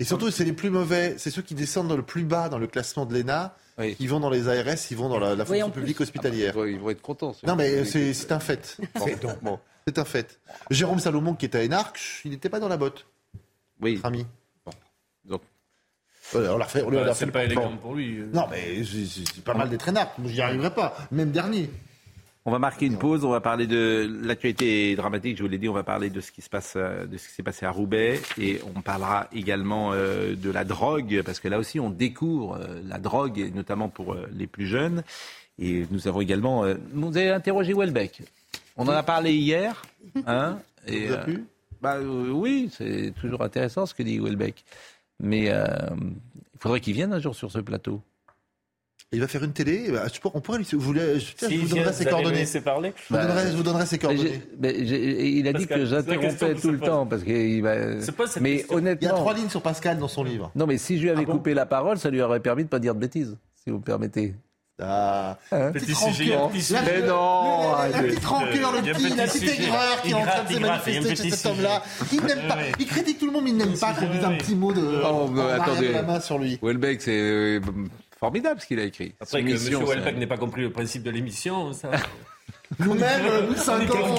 [0.00, 2.58] et surtout, c'est les plus mauvais, c'est ceux qui descendent dans le plus bas dans
[2.58, 3.54] le classement de l'ENA.
[3.78, 6.54] Ils vont dans les ARS, ils vont dans la, fonction publique hospitalière.
[6.66, 7.34] ils vont être contents.
[7.46, 8.78] Non, mais c'est un fait.
[9.86, 10.40] c'est un fait.
[10.70, 13.06] Jérôme Salomon, qui était à Enarc, il n'était pas dans la botte.
[13.80, 14.00] Oui.
[14.04, 14.26] ami.
[16.32, 16.42] Donc.
[16.50, 16.82] on l'a fait.
[16.82, 18.18] Bah, c'est pas élégant pour lui.
[18.18, 18.30] Euh.
[18.32, 20.12] Non, mais c'est pas mal d'être Énarc.
[20.24, 20.94] Je n'y arriverai pas.
[21.10, 21.70] Même dernier.
[22.44, 25.68] On va marquer une pause, on va parler de l'actualité dramatique, je vous l'ai dit,
[25.68, 27.70] on va parler de ce qui se passe, euh, de ce qui s'est passé à
[27.70, 32.56] Roubaix et on parlera également euh, de la drogue parce que là aussi on découvre
[32.60, 35.04] euh, la drogue, notamment pour les plus jeunes.
[35.60, 38.22] Et nous avons également, vous avez interrogé Welbeck.
[38.76, 39.80] On en a parlé hier,
[40.26, 41.44] hein et, vous a plu
[41.80, 44.64] bah, oui, c'est toujours intéressant ce que dit Welbeck.
[45.22, 48.02] Mais il faudrait qu'il vienne un jour sur ce plateau.
[49.14, 49.90] Il va faire une télé.
[49.90, 50.66] Bah, on pourrait lui.
[50.72, 52.46] Vous voulez, je, vous donnerai ses coordonnées.
[52.64, 52.94] Parler.
[52.96, 54.42] Je, vous donnerai, je vous donnerai ses coordonnées.
[54.62, 57.74] il a dit que j'interrompais tout le temps parce qu'il va.
[58.40, 60.50] Mais honnêtement, il y a trois lignes sur Pascal dans son livre.
[60.54, 62.68] Non, mais si je lui avais ah coupé la parole, ça lui aurait permis de
[62.68, 64.34] pas dire de bêtises, si vous me permettez.
[64.80, 66.50] Ah, hein petit rancœur.
[66.84, 70.52] Mais non La petite rancœur, le petit, la petite aigreur qui est en train de
[70.52, 71.82] se manifester chez cet homme-là.
[72.12, 72.58] Il n'aime pas.
[72.78, 75.02] Il critique tout le monde, mais il n'aime pas qu'on dise un petit mot de.
[75.04, 75.92] Oh, attendez.
[75.92, 76.58] la main sur lui.
[76.62, 77.60] Welbeck, c'est euh,
[78.18, 79.14] formidable ce qu'il a écrit.
[79.20, 79.84] Après que M.
[79.86, 81.90] Welbeck n'ait pas compris le principe de l'émission, ça.
[82.78, 84.16] Nous-mêmes, nous cinq ans,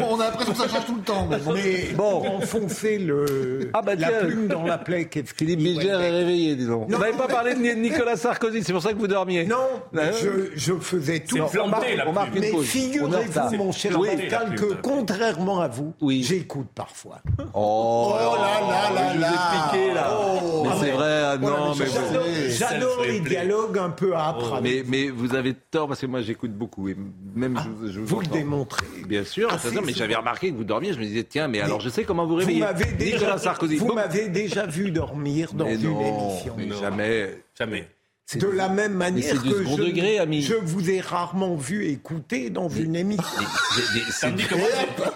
[0.00, 1.28] on, a l'impression que ça change tout le temps.
[1.54, 5.08] Mais, bon, enfoncer le, ah bah la plume dans la plaie.
[5.36, 6.86] Philippe Bilger est réveillé, disons.
[6.88, 9.46] Vous n'avez pas parlé de Nicolas Sarkozy, c'est pour ça que vous dormiez.
[9.46, 9.56] Non,
[9.96, 11.38] hein je, je, faisais tout.
[11.38, 17.20] On marque, on marque mais figurez-vous, mon cher Pascal, que contrairement à vous, j'écoute parfois.
[17.54, 19.32] Oh, oh là là là là
[19.72, 20.10] Je vous ai là.
[20.12, 24.60] Oh, mais c'est vrai, ah non, mais J'adore les dialogues un peu âpres.
[24.62, 26.88] Mais vous avez tort, parce que moi j'écoute beaucoup.
[26.88, 26.96] Et
[27.34, 28.86] même ah, vous, le démontrez.
[29.06, 30.92] Bien sûr, ah, mais j'avais remarqué que vous dormiez.
[30.92, 32.60] Je me disais, tiens, mais, alors je sais comment vous réveillez.
[32.60, 33.36] Vous m'avez déjà,
[33.78, 36.54] Vous m'avez déjà vu dormir dans une émission.
[36.56, 37.38] Mais jamais.
[37.56, 37.88] Jamais.
[38.32, 40.40] De la même manière que je, degré, ami.
[40.40, 43.22] je vous ai rarement vu écouter dans une émission.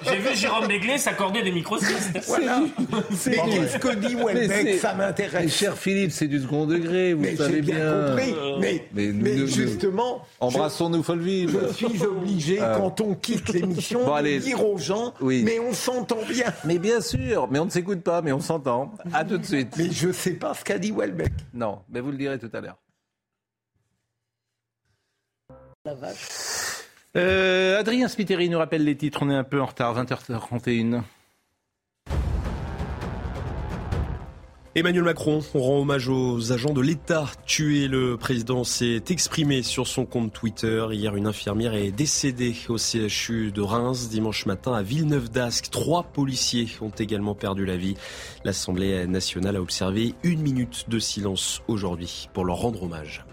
[0.05, 1.79] J'ai vu Jérôme Béglé s'accorder des micros.
[2.27, 2.61] Voilà.
[3.17, 5.53] C'est ce que dit Welbeck, ça m'intéresse.
[5.53, 8.09] Cher Philippe, c'est du second degré, vous savez bien.
[8.09, 8.35] Compris.
[8.61, 11.23] Mais, mais, justement, embrassons-nous folle.
[11.25, 12.77] Je suis obligé, euh.
[12.77, 16.53] quand on quitte l'émission, de dire aux gens, mais on s'entend bien.
[16.65, 18.93] Mais bien sûr, mais on ne s'écoute pas, mais on s'entend.
[19.15, 19.75] À tout de suite.
[19.79, 21.33] Mais je ne sais pas ce qu'a dit Welbeck.
[21.55, 22.77] Non, mais vous le direz tout à l'heure.
[27.17, 29.21] Euh, Adrien Spiteri nous rappelle les titres.
[29.23, 31.03] On est un peu en retard, 20h31.
[34.75, 37.89] Emmanuel Macron rend hommage aux agents de l'État tués.
[37.89, 40.87] Le président s'est exprimé sur son compte Twitter.
[40.93, 44.09] Hier, une infirmière est décédée au CHU de Reims.
[44.09, 47.97] Dimanche matin, à Villeneuve-d'Ascq, trois policiers ont également perdu la vie.
[48.45, 53.25] L'Assemblée nationale a observé une minute de silence aujourd'hui pour leur rendre hommage.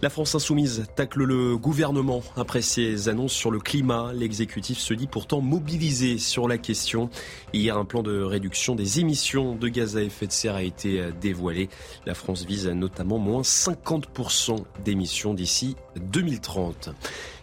[0.00, 4.12] La France insoumise tacle le gouvernement après ses annonces sur le climat.
[4.14, 7.10] L'exécutif se dit pourtant mobilisé sur la question.
[7.52, 11.02] Hier, un plan de réduction des émissions de gaz à effet de serre a été
[11.20, 11.68] dévoilé.
[12.06, 16.90] La France vise notamment moins 50% d'émissions d'ici 2030.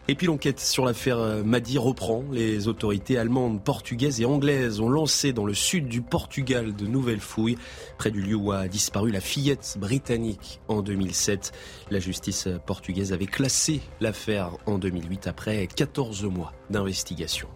[0.08, 2.24] Et puis l'enquête sur l'affaire euh, Madi reprend.
[2.32, 7.20] Les autorités allemandes, portugaises et anglaises ont lancé dans le sud du Portugal de nouvelles
[7.20, 7.58] fouilles,
[7.98, 11.54] près du lieu où a disparu la fillette britannique en 2007.
[11.90, 17.48] La justice portugaise avait classé l'affaire en 2008 après 14 mois d'investigation.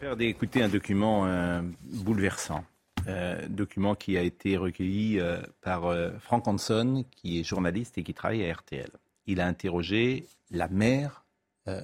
[0.00, 2.62] Faire d'écouter un document euh, bouleversant.
[3.06, 5.18] Euh, document qui a été recueilli
[5.62, 8.90] par Frank Hanson, qui est journaliste et qui travaille à RTL.
[9.26, 11.24] Il a interrogé la mère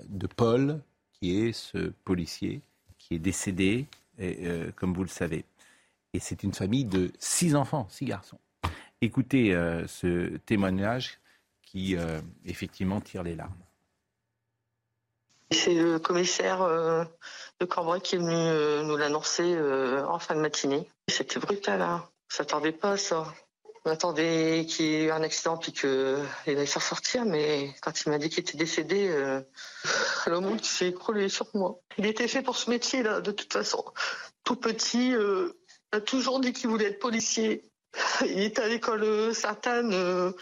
[0.08, 0.80] de Paul,
[1.12, 2.60] qui est ce policier
[2.98, 3.86] qui est décédé,
[4.20, 5.44] euh, comme vous le savez.
[6.12, 8.38] Et c'est une famille de six enfants, six garçons.
[9.00, 11.18] Écoutez euh, ce témoignage
[11.62, 11.96] qui,
[12.44, 13.52] effectivement, tire les larmes.
[15.50, 19.58] C'est le commissaire de Cambrai qui est venu nous l'annoncer
[20.06, 20.88] en fin de matinée.
[21.08, 22.04] C'était brutal, hein.
[22.04, 23.34] on s'attendait pas ça.
[23.86, 25.88] On attendait qu'il y ait eu un accident puis qu'il
[26.46, 29.42] allait s'en sortir, mais quand il m'a dit qu'il était décédé, euh,
[30.26, 31.78] le monde s'est écroulé sur moi.
[31.98, 33.84] Il était fait pour ce métier-là, de toute façon.
[34.42, 35.52] Tout petit, euh,
[35.92, 37.62] il a toujours dit qu'il voulait être policier.
[38.22, 40.32] Il était à l'école Sainte-Anne.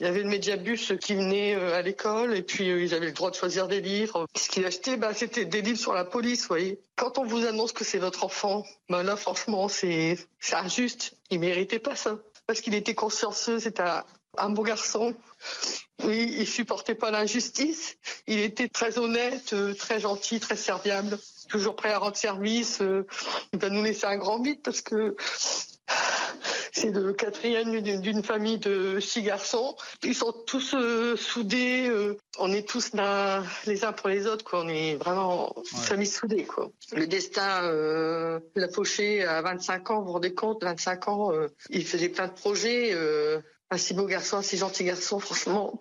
[0.00, 3.30] Il y avait le médiabus qui venait à l'école et puis ils avaient le droit
[3.30, 4.26] de choisir des livres.
[4.36, 6.80] Ce qu'il achetait, bah, c'était des livres sur la police, vous voyez.
[6.96, 10.18] Quand on vous annonce que c'est votre enfant, bah là, franchement, c'est
[10.52, 11.16] injuste.
[11.30, 12.18] Il méritait pas ça.
[12.46, 13.84] Parce qu'il était consciencieux, c'était
[14.36, 15.14] un beau garçon.
[16.02, 17.96] Oui, il supportait pas l'injustice.
[18.26, 22.80] Il était très honnête, euh, très gentil, très serviable, toujours prêt à rendre service.
[22.82, 23.06] Euh,
[23.52, 25.16] il va nous laisser un grand vide parce que
[26.74, 29.76] c'est le quatrième d'une famille de six garçons.
[30.02, 31.90] Ils sont tous euh, soudés.
[32.38, 34.44] on est tous là les uns pour les autres.
[34.44, 34.64] Quoi.
[34.64, 36.44] On est vraiment une famille soudée.
[36.44, 36.70] Quoi.
[36.92, 37.62] Le destin
[38.54, 40.00] l'a fauché à 25 ans.
[40.00, 40.62] Vous vous rendez compte?
[40.62, 41.32] 25 ans,
[41.70, 42.92] il faisait plein de projets
[43.74, 45.78] un si beau garçon, un si gentil garçon, franchement.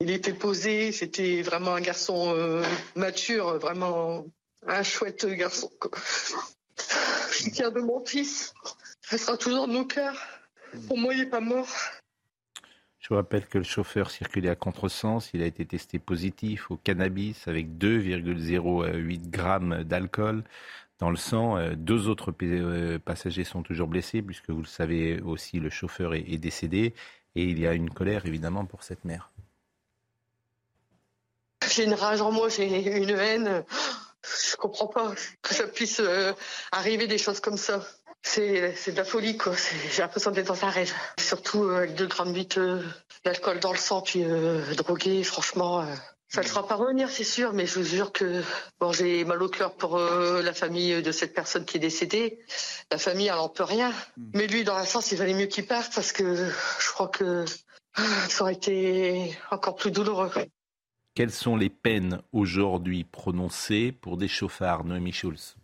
[0.00, 2.62] Il était posé, c'était vraiment un garçon euh,
[2.94, 4.24] mature, vraiment
[4.66, 5.70] un chouette garçon.
[7.32, 8.54] Je tiens de mon fils.
[9.12, 10.16] Il sera toujours dans nos cœurs.
[10.88, 11.68] Pour moi, il n'est pas mort.
[12.98, 15.30] Je vous rappelle que le chauffeur circulait à contresens.
[15.34, 20.44] Il a été testé positif au cannabis avec 2,08 grammes d'alcool
[20.98, 21.58] dans le sang.
[21.58, 26.14] Euh, deux autres euh, passagers sont toujours blessés, puisque vous le savez aussi, le chauffeur
[26.14, 26.94] est décédé.
[27.34, 29.30] Et il y a une colère évidemment pour cette mère.
[31.68, 33.64] J'ai une rage en moi, j'ai une haine.
[34.22, 36.32] Je comprends pas que ça puisse euh,
[36.70, 37.84] arriver des choses comme ça.
[38.22, 39.52] C'est, de la folie, quoi.
[39.90, 40.92] j'ai l'impression d'être dans un rêve.
[41.18, 42.60] Surtout euh, avec 2 grammes 8
[43.24, 45.84] d'alcool dans le sang, puis euh, drogué, franchement.
[46.28, 48.42] Ça ne sera pas revenir, c'est sûr, mais je vous jure que
[48.80, 52.38] bon, j'ai mal au cœur pour euh, la famille de cette personne qui est décédée.
[52.90, 53.90] La famille, elle n'en peut rien.
[54.16, 54.30] Hmm.
[54.32, 57.44] Mais lui, dans la sens, il valait mieux qu'il parte parce que je crois que
[58.28, 60.30] ça aurait été encore plus douloureux.
[61.14, 65.56] Quelles sont les peines aujourd'hui prononcées pour des chauffards, Noémie Schulz?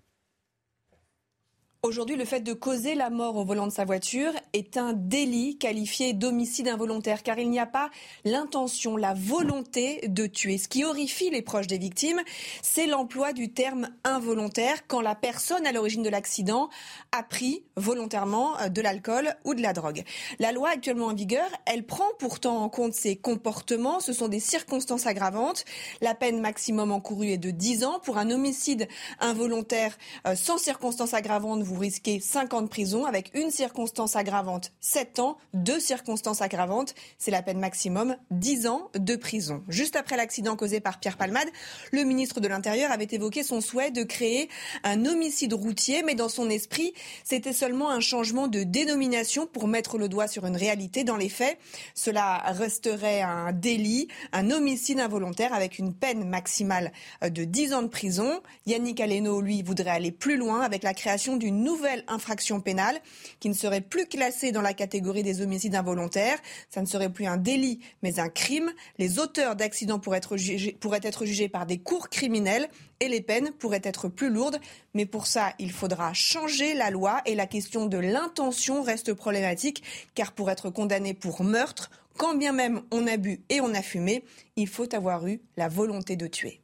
[1.85, 5.59] Aujourd'hui, le fait de causer la mort au volant de sa voiture est un délit
[5.59, 7.89] qualifié d'homicide involontaire car il n'y a pas
[8.25, 10.59] l'intention, la volonté de tuer.
[10.59, 12.21] Ce qui horrifie les proches des victimes,
[12.63, 16.69] c'est l'emploi du terme involontaire quand la personne à l'origine de l'accident
[17.13, 20.03] a pris volontairement euh, de l'alcool ou de la drogue.
[20.41, 24.01] La loi actuellement en vigueur, elle prend pourtant en compte ces comportements.
[24.01, 25.65] Ce sont des circonstances aggravantes.
[26.01, 28.01] La peine maximum encourue est de 10 ans.
[28.01, 28.89] Pour un homicide
[29.21, 34.73] involontaire euh, sans circonstances aggravantes, vous risquez 5 ans de prison avec une circonstance aggravante
[34.81, 39.63] 7 ans, deux circonstances aggravantes, c'est la peine maximum 10 ans de prison.
[39.69, 41.49] Juste après l'accident causé par Pierre Palmade,
[41.93, 44.49] le ministre de l'Intérieur avait évoqué son souhait de créer
[44.83, 49.99] un homicide routier, mais dans son esprit, c'était seulement un changement de dénomination pour mettre
[49.99, 51.05] le doigt sur une réalité.
[51.05, 51.59] Dans les faits,
[51.95, 57.89] cela resterait un délit, un homicide involontaire avec une peine maximale de 10 ans de
[57.89, 58.41] prison.
[58.67, 63.01] Yannick Aleno, lui, voudrait aller plus loin avec la création d'une nouvelle infraction pénale
[63.41, 66.39] qui ne serait plus classée dans la catégorie des homicides involontaires.
[66.71, 68.73] Ça ne serait plus un délit, mais un crime.
[68.99, 72.69] Les auteurs d'accidents pourraient être jugés, pourraient être jugés par des cours criminels
[73.01, 74.59] et les peines pourraient être plus lourdes.
[74.95, 79.83] Mais pour ça, il faudra changer la loi et la question de l'intention reste problématique
[80.15, 83.83] car pour être condamné pour meurtre, quand bien même on a bu et on a
[83.83, 84.25] fumé,
[84.57, 86.61] il faut avoir eu la volonté de tuer.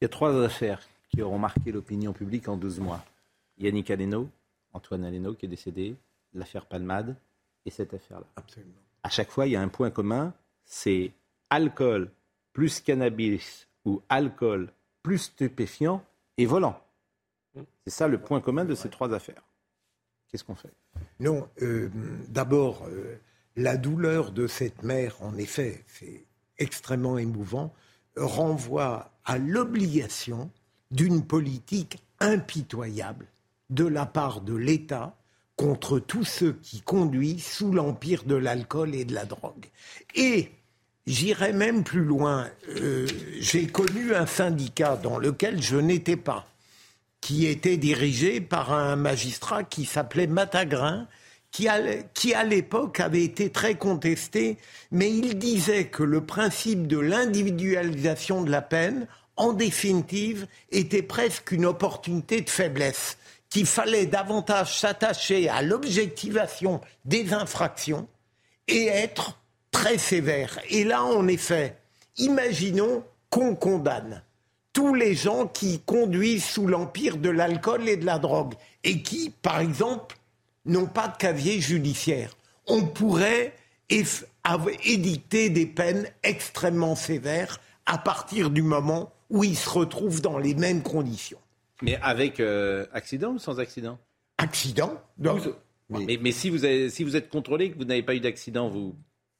[0.00, 3.04] Il y a trois affaires qui auront marqué l'opinion publique en 12 mois.
[3.58, 4.28] Yannick Aleno,
[4.72, 5.96] Antoine Aleno qui est décédé,
[6.34, 7.16] l'affaire Palmade
[7.66, 8.26] et cette affaire-là.
[8.36, 8.72] Absolument.
[9.02, 10.32] À chaque fois, il y a un point commun,
[10.64, 11.12] c'est
[11.50, 12.10] alcool
[12.52, 16.04] plus cannabis ou alcool plus stupéfiant
[16.38, 16.80] et volant.
[17.84, 19.42] C'est ça le point commun de ces trois affaires.
[20.28, 20.72] Qu'est-ce qu'on fait?
[21.20, 21.90] Non, euh,
[22.28, 23.18] d'abord, euh,
[23.56, 26.24] la douleur de cette mère, en effet, c'est
[26.58, 27.74] extrêmement émouvant,
[28.16, 30.50] renvoie à l'obligation
[30.90, 33.26] d'une politique impitoyable
[33.70, 35.16] de la part de l'État
[35.56, 39.66] contre tous ceux qui conduisent sous l'empire de l'alcool et de la drogue.
[40.14, 40.50] Et
[41.06, 42.48] j'irai même plus loin.
[42.68, 43.06] Euh,
[43.40, 46.46] j'ai connu un syndicat dans lequel je n'étais pas,
[47.20, 51.06] qui était dirigé par un magistrat qui s'appelait Matagrin,
[51.52, 54.56] qui à l'époque avait été très contesté,
[54.90, 61.52] mais il disait que le principe de l'individualisation de la peine, en définitive, était presque
[61.52, 63.18] une opportunité de faiblesse
[63.52, 68.08] qu'il fallait davantage s'attacher à l'objectivation des infractions
[68.66, 69.38] et être
[69.70, 70.58] très sévère.
[70.70, 71.76] Et là, en effet,
[72.16, 74.22] imaginons qu'on condamne
[74.72, 79.28] tous les gens qui conduisent sous l'empire de l'alcool et de la drogue et qui,
[79.42, 80.16] par exemple,
[80.64, 82.34] n'ont pas de casier judiciaire.
[82.66, 83.52] On pourrait
[84.82, 90.54] édicter des peines extrêmement sévères à partir du moment où ils se retrouvent dans les
[90.54, 91.41] mêmes conditions.
[91.82, 93.98] Mais avec euh, accident ou sans accident?
[94.38, 95.02] Accident
[95.90, 98.68] Mais, mais, si, vous avez, si vous êtes contrôlé, que vous n'avez pas eu d'accident,
[98.68, 98.94] vous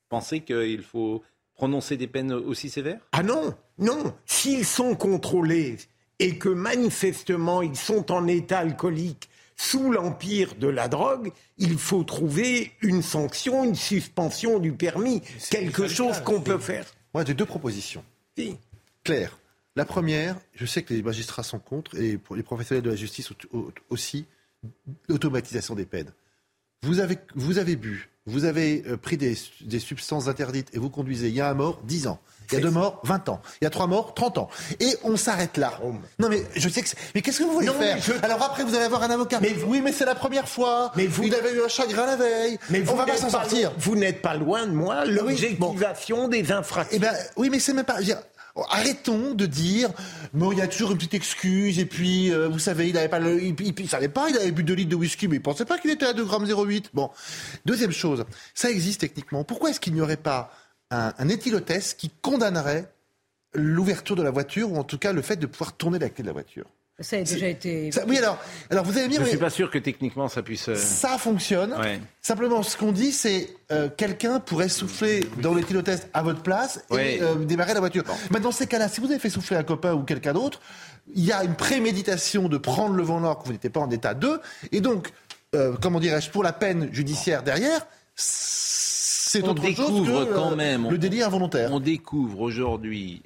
[0.08, 1.22] pensez qu'il faut
[1.54, 3.00] prononcer des peines aussi sévères?
[3.12, 4.14] Ah non, non.
[4.26, 5.78] S'ils sont contrôlés
[6.18, 12.04] et que manifestement ils sont en état alcoolique sous l'empire de la drogue, il faut
[12.04, 16.86] trouver une sanction, une suspension du permis, quelque chose qu'on peut faire.
[17.14, 18.04] Moi, j'ai deux propositions.
[18.38, 18.56] Oui.
[19.04, 19.38] Claire.
[19.74, 22.96] La première, je sais que les magistrats sont contre et pour les professionnels de la
[22.96, 23.32] justice
[23.88, 24.26] aussi,
[25.08, 26.12] l'automatisation des peines.
[26.82, 30.90] Vous avez, vous avez bu, vous avez euh, pris des, des, substances interdites et vous
[30.90, 32.20] conduisez, il y a un mort, 10 ans.
[32.50, 33.40] Il y a deux morts, 20 ans.
[33.60, 34.48] Il y a trois morts, 30 ans.
[34.78, 35.80] Et on s'arrête là.
[36.18, 38.84] Non mais je sais que Mais qu'est-ce que vous voulez faire Alors après vous allez
[38.84, 39.40] avoir un avocat.
[39.40, 40.92] Mais oui, mais c'est la première fois.
[40.96, 41.24] Mais vous...
[41.24, 42.58] Il avait eu un chagrin la veille.
[42.68, 43.72] Mais on va pas s'en sortir.
[43.78, 45.04] Vous n'êtes pas loin de moi.
[45.04, 46.96] L'objectivation des infractions.
[46.96, 47.98] Eh ben, oui, mais c'est même pas...
[48.68, 49.90] Arrêtons de dire,
[50.34, 53.08] mais il y a toujours une petite excuse, et puis, euh, vous savez, il avait
[53.08, 55.78] pas il, savait pas, il avait bu 2 litres de whisky, mais il pensait pas
[55.78, 56.86] qu'il était à 2 grammes 0,8.
[56.92, 57.10] Bon.
[57.64, 59.44] Deuxième chose, ça existe techniquement.
[59.44, 60.52] Pourquoi est-ce qu'il n'y aurait pas
[60.90, 62.92] un, un éthylotest qui condamnerait
[63.54, 66.22] l'ouverture de la voiture, ou en tout cas le fait de pouvoir tourner la clé
[66.22, 66.66] de la voiture?
[67.02, 67.90] Ça a déjà été.
[68.06, 68.38] oui, alors,
[68.70, 69.18] alors vous allez dire.
[69.20, 70.68] Je ne suis pas sûr que techniquement ça puisse.
[70.68, 71.74] Euh, ça fonctionne.
[72.20, 76.84] Simplement, ce qu'on dit, c'est euh, quelqu'un pourrait souffler dans le test à votre place
[76.92, 78.04] et euh, démarrer la voiture.
[78.30, 80.60] Mais dans ces cas-là, si vous avez fait souffler un copain ou quelqu'un d'autre,
[81.14, 83.90] il y a une préméditation de prendre le vent nord que vous n'étiez pas en
[83.90, 84.40] état 2.
[84.70, 85.10] Et donc,
[85.80, 91.22] comment dirais-je, pour la peine judiciaire derrière, c'est autre chose que quand même, le délit
[91.22, 91.72] involontaire.
[91.72, 93.22] On découvre aujourd'hui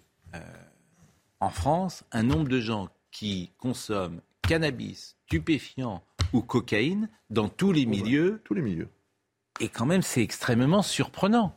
[1.41, 6.03] en France un nombre de gens qui consomment cannabis, stupéfiants
[6.35, 8.43] ou cocaïne dans tous les milieux.
[8.45, 8.89] Tous les milieux.
[9.59, 11.55] Et quand même, c'est extrêmement surprenant.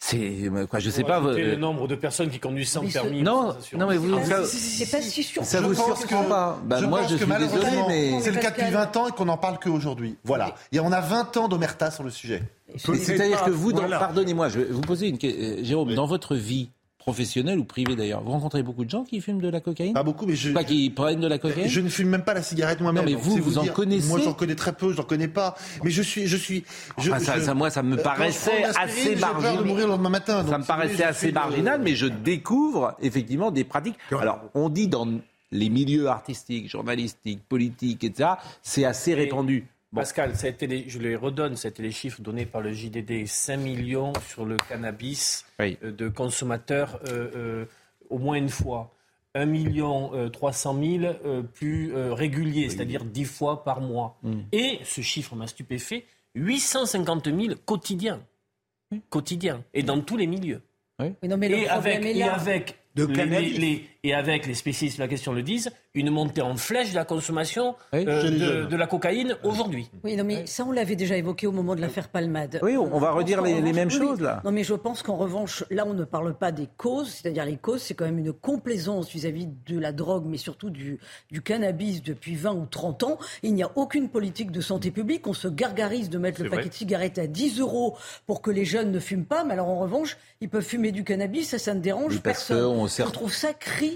[0.00, 1.20] C'est quoi Je sais pas.
[1.20, 3.22] Le euh, nombre de personnes qui conduisent sans permis.
[3.22, 4.12] Non, non, mais vous.
[4.16, 5.44] Ah, c'est pas si sûr.
[5.44, 8.70] Ça vous surprend pas bah, je Moi, je suis désolé, mais c'est le cas depuis
[8.70, 10.16] 20 ans et qu'on n'en parle qu'aujourd'hui.
[10.24, 10.54] Voilà.
[10.72, 12.42] Et on a 20 ans d'omerta sur le sujet.
[12.76, 16.70] C'est-à-dire que vous, pardonnez-moi, je vais vous poser une question, euh, Jérôme, dans votre vie,
[17.08, 18.22] professionnel ou privé d'ailleurs.
[18.22, 20.50] Vous rencontrez beaucoup de gens qui fument de la cocaïne Pas beaucoup, mais je.
[20.50, 23.04] Pas qui prennent de la cocaïne Je ne fume même pas la cigarette moi-même.
[23.04, 25.56] Non, mais vous, vous, en connaissez Moi, j'en connais très peu, j'en connais pas.
[25.82, 26.26] Mais je suis.
[26.26, 26.64] Je suis
[26.98, 29.64] je, ça, moi, ça me euh, paraissait assez marginal.
[29.64, 30.44] mourir le lendemain matin.
[30.46, 33.96] Ça me paraissait assez marginal, mais je découvre effectivement des pratiques.
[34.10, 35.08] Alors, on dit dans
[35.50, 38.30] les milieux artistiques, journalistiques, politiques, etc.,
[38.62, 39.66] c'est assez répandu.
[39.94, 43.56] Pascal, ça a été je les redonne, c'était les chiffres donnés par le JDD, 5
[43.56, 47.64] millions sur le cannabis euh, de consommateurs euh, euh,
[48.10, 48.94] au moins une fois.
[49.34, 51.14] 1 million 300 000
[51.54, 54.18] plus réguliers, c'est-à-dire 10 fois par mois.
[54.22, 54.40] Mm.
[54.52, 58.20] Et ce chiffre m'a stupéfait, 850 000 quotidiens.
[59.10, 59.62] Quotidiens.
[59.74, 60.62] Et dans tous les milieux.
[60.98, 62.78] et, avec, et avec
[64.04, 67.04] et avec les spécialistes de la question le disent, une montée en flèche de la
[67.04, 69.90] consommation euh, de, la cocaïne aujourd'hui.
[70.04, 72.60] Oui, non, mais ça, on l'avait déjà évoqué au moment de l'affaire Palmade.
[72.62, 74.40] Oui, on va redire les, mêmes choses, là.
[74.44, 77.56] Non, mais je pense qu'en revanche, là, on ne parle pas des causes, c'est-à-dire les
[77.56, 80.98] causes, c'est quand même une complaisance vis-à-vis de la drogue, mais surtout du,
[81.30, 83.18] du cannabis depuis 20 ou 30 ans.
[83.42, 85.26] Il n'y a aucune politique de santé publique.
[85.26, 88.64] On se gargarise de mettre le paquet de cigarettes à 10 euros pour que les
[88.64, 91.74] jeunes ne fument pas, mais alors en revanche, ils peuvent fumer du cannabis, ça, ça
[91.74, 92.64] ne dérange personne.
[92.64, 93.87] On, trouve ça criminel.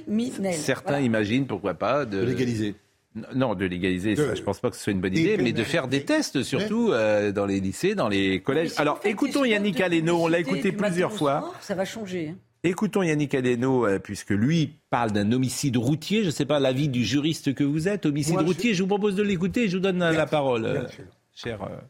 [0.52, 2.74] Certains imaginent, pourquoi pas, de, légaliser.
[3.34, 5.64] Non, de légaliser, ça, je pense pas que ce soit une bonne idée, mais de
[5.64, 8.72] faire des tests surtout euh, dans les lycées, dans les collèges.
[8.78, 11.52] Alors, écoutons Yannick Aleno, on l'a écouté plusieurs fois.
[11.60, 12.30] ça va changer.
[12.30, 12.36] Hein.
[12.64, 16.20] Écoutons Yannick Aleno, euh, puisque lui parle d'un homicide routier.
[16.20, 18.06] Je ne sais pas l'avis du juriste que vous êtes.
[18.06, 18.82] Homicide routier, je...
[18.82, 19.68] vous propose de l'écouter.
[19.68, 20.82] Je vous donne la parole, euh,
[21.34, 21.80] cher Philippe.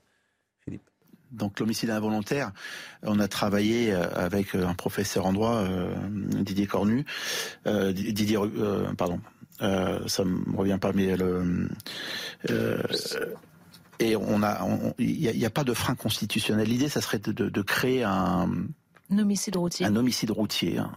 [1.32, 2.52] Donc l'homicide involontaire,
[3.02, 5.64] on a travaillé avec un professeur en droit,
[6.10, 7.04] Didier Cornu,
[7.66, 8.38] Didier,
[8.96, 9.20] pardon,
[9.62, 11.68] euh, ça me revient pas, mais le
[12.50, 12.82] euh,
[13.98, 14.66] et on a,
[14.98, 16.66] il n'y a, pas de frein constitutionnel.
[16.66, 18.50] L'idée, ça serait de, créer un
[19.12, 19.86] un homicide routier.
[19.86, 20.90] Un homicide routier hein,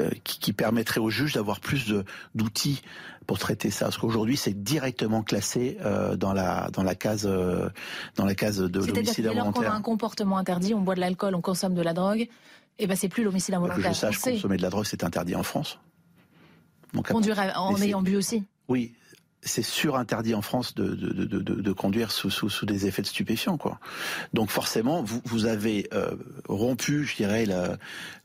[0.00, 1.92] euh, qui, permettrait aux juges d'avoir plus
[2.34, 2.82] d'outils
[3.26, 3.86] pour traiter ça.
[3.86, 5.78] Parce qu'aujourd'hui, c'est directement classé
[6.16, 7.26] dans la dans la case
[8.16, 9.14] dans la case de l'homicide involontaire.
[9.14, 12.20] C'est-à-dire qu'on a un comportement interdit, on boit de l'alcool, on consomme de la drogue,
[12.20, 12.28] et
[12.78, 13.82] eh ben c'est plus l'homicide involontaire.
[13.84, 15.78] Que je sache, consommer de la drogue, c'est interdit en France.
[17.00, 18.94] Conduire en ayant bu aussi Oui,
[19.42, 23.02] c'est sur interdit en France de, de, de, de conduire sous, sous, sous, des effets
[23.02, 23.58] de stupéfiants.
[23.58, 23.80] Quoi.
[24.32, 26.14] Donc forcément, vous, vous avez euh,
[26.48, 27.76] rompu, je dirais, la,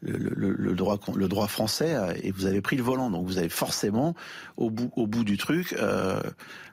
[0.02, 3.10] le, le, le, droit, le droit français euh, et vous avez pris le volant.
[3.10, 4.16] Donc vous avez forcément,
[4.58, 6.22] au bout, au bout du truc, euh,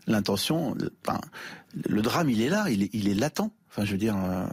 [0.06, 0.76] l'intention...
[1.06, 1.20] Enfin,
[1.88, 3.50] le drame, il est là, il est, il est latent.
[3.70, 4.46] Enfin, je veux dire, euh,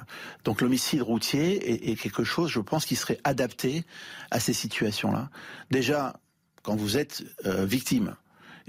[0.43, 3.83] donc l'homicide routier est, est, quelque chose, je pense, qui serait adapté
[4.31, 5.29] à ces situations-là.
[5.69, 6.19] Déjà,
[6.63, 8.15] quand vous êtes euh, victime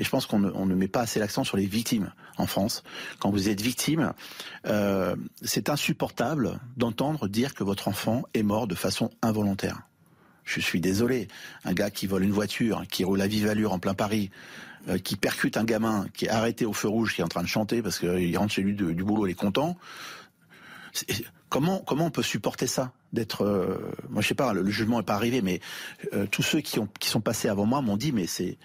[0.03, 2.83] et je pense qu'on ne, met pas assez l'accent sur les victimes en France.
[3.21, 4.15] Quand vous êtes victime,
[4.67, 9.83] euh, c'est insupportable d'entendre dire que votre enfant est mort de façon involontaire.
[10.43, 11.29] Je suis désolé,
[11.65, 14.33] un gars qui vole une voiture, qui roule à vive allure en plein Paris,
[14.89, 17.45] euh, qui percute un gamin qui est arrêté au feu rouge, qui est en train
[17.45, 19.79] de chanter parce qu'il rentre chez lui du boulot, il est content.
[21.49, 25.05] Comment, comment on peut supporter ça D'être, euh, moi je sais pas, le, jugement n'est
[25.05, 25.61] pas arrivé, mais
[26.13, 28.59] euh, tous ceux qui sont passés avant moi m'ont dit, mais c'est,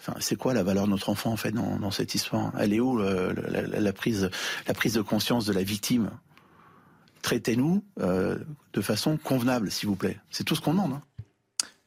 [0.00, 2.52] enfin, c'est quoi la valeur de notre enfant en fait dans, dans cette histoire?
[2.58, 4.30] Elle est où la, prise,
[4.66, 6.10] la prise de conscience de la victime?
[7.22, 8.38] Traitez-nous euh,
[8.72, 10.18] de façon convenable, s'il vous plaît.
[10.30, 10.92] C'est tout ce qu'on demande.
[10.92, 11.02] Hein.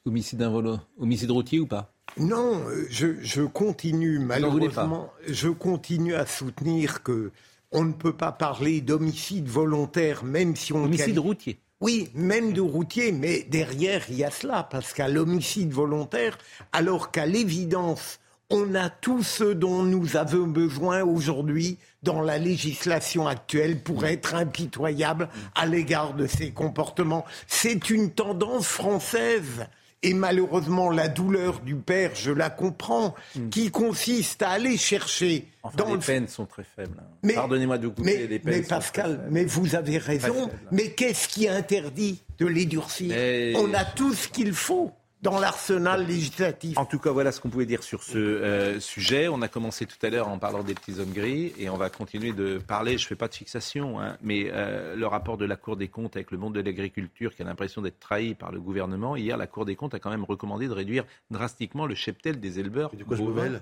[0.06, 1.94] Homicide involo, homicide routier ou pas?
[2.18, 7.32] Non, je, je continue malheureusement, je continue à soutenir que
[7.72, 10.86] on ne peut pas parler d'homicide volontaire, même si on...
[10.86, 11.60] Homicide routier.
[11.80, 16.36] Oui, même de routier, mais derrière, il y a cela, parce qu'à l'homicide volontaire,
[16.74, 18.20] alors qu'à l'évidence,
[18.50, 24.34] on a tout ce dont nous avons besoin aujourd'hui dans la législation actuelle pour être
[24.34, 27.26] impitoyable à l'égard de ces comportements.
[27.46, 29.68] C'est une tendance française
[30.04, 33.50] et malheureusement la douleur du père, je la comprends, hmm.
[33.50, 35.48] qui consiste à aller chercher.
[35.76, 36.98] dans les peines sont très faibles.
[37.00, 37.30] Hein.
[37.34, 40.50] Pardonnez-moi de vous couper, mais, les peines Mais Pascal, mais vous avez raison.
[40.72, 43.16] Mais qu'est-ce qui interdit de les durcir
[43.58, 44.92] On a tout ce qu'il faut
[45.28, 46.78] dans l'arsenal législatif.
[46.78, 49.28] En tout cas, voilà ce qu'on pouvait dire sur ce euh, sujet.
[49.28, 51.90] On a commencé tout à l'heure en parlant des petits hommes gris et on va
[51.90, 52.98] continuer de parler.
[52.98, 55.90] Je ne fais pas de fixation, hein, mais euh, le rapport de la Cour des
[55.90, 59.18] comptes avec le monde de l'agriculture qui a l'impression d'être trahi par le gouvernement.
[59.18, 62.60] Hier, la Cour des comptes a quand même recommandé de réduire drastiquement le cheptel des
[62.60, 62.96] éleveurs.
[62.96, 63.62] de quoi je me mêle?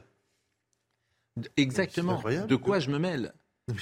[1.57, 2.21] Exactement.
[2.47, 3.33] De quoi je me mêle?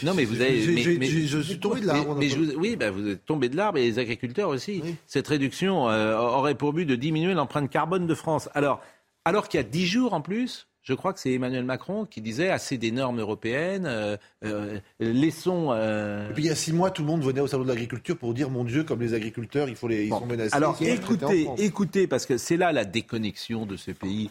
[0.03, 0.61] Non, mais vous avez.
[0.61, 2.17] je suis tombé de l'arbre.
[2.57, 4.81] oui, bah, vous êtes tombé de l'arbre et les agriculteurs aussi.
[5.07, 8.49] Cette réduction euh, aurait pour but de diminuer l'empreinte carbone de France.
[8.53, 8.81] Alors,
[9.25, 12.21] alors qu'il y a dix jours en plus, je crois que c'est Emmanuel Macron qui
[12.21, 14.15] disait assez des normes européennes, euh,
[14.45, 15.73] euh, laissons.
[15.73, 18.17] Et puis il y a six mois, tout le monde venait au salon de l'agriculture
[18.17, 20.55] pour dire mon Dieu, comme les agriculteurs, il faut les, ils sont menacés.
[20.55, 24.29] Alors écoutez, écoutez, parce que c'est là la déconnexion de ce pays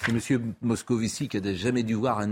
[0.00, 2.28] c'est Monsieur Moscovici qui n'a jamais dû voir un.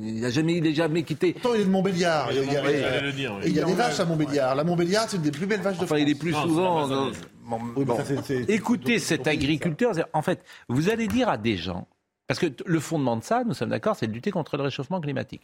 [0.00, 1.32] Il n'a jamais, il jamais quitté.
[1.32, 2.30] Pourtant, il est de Montbéliard.
[2.32, 4.54] Il y a, il y a des vaches à Montbéliard.
[4.54, 5.98] La Montbéliard, c'est une des plus belles vaches de France.
[6.00, 7.10] il est plus souvent.
[8.48, 9.94] Écoutez cet agriculteur.
[10.12, 11.86] En fait, vous allez dire à des gens.
[12.26, 15.00] Parce que le fondement de ça, nous sommes d'accord, c'est de lutter contre le réchauffement
[15.00, 15.42] climatique.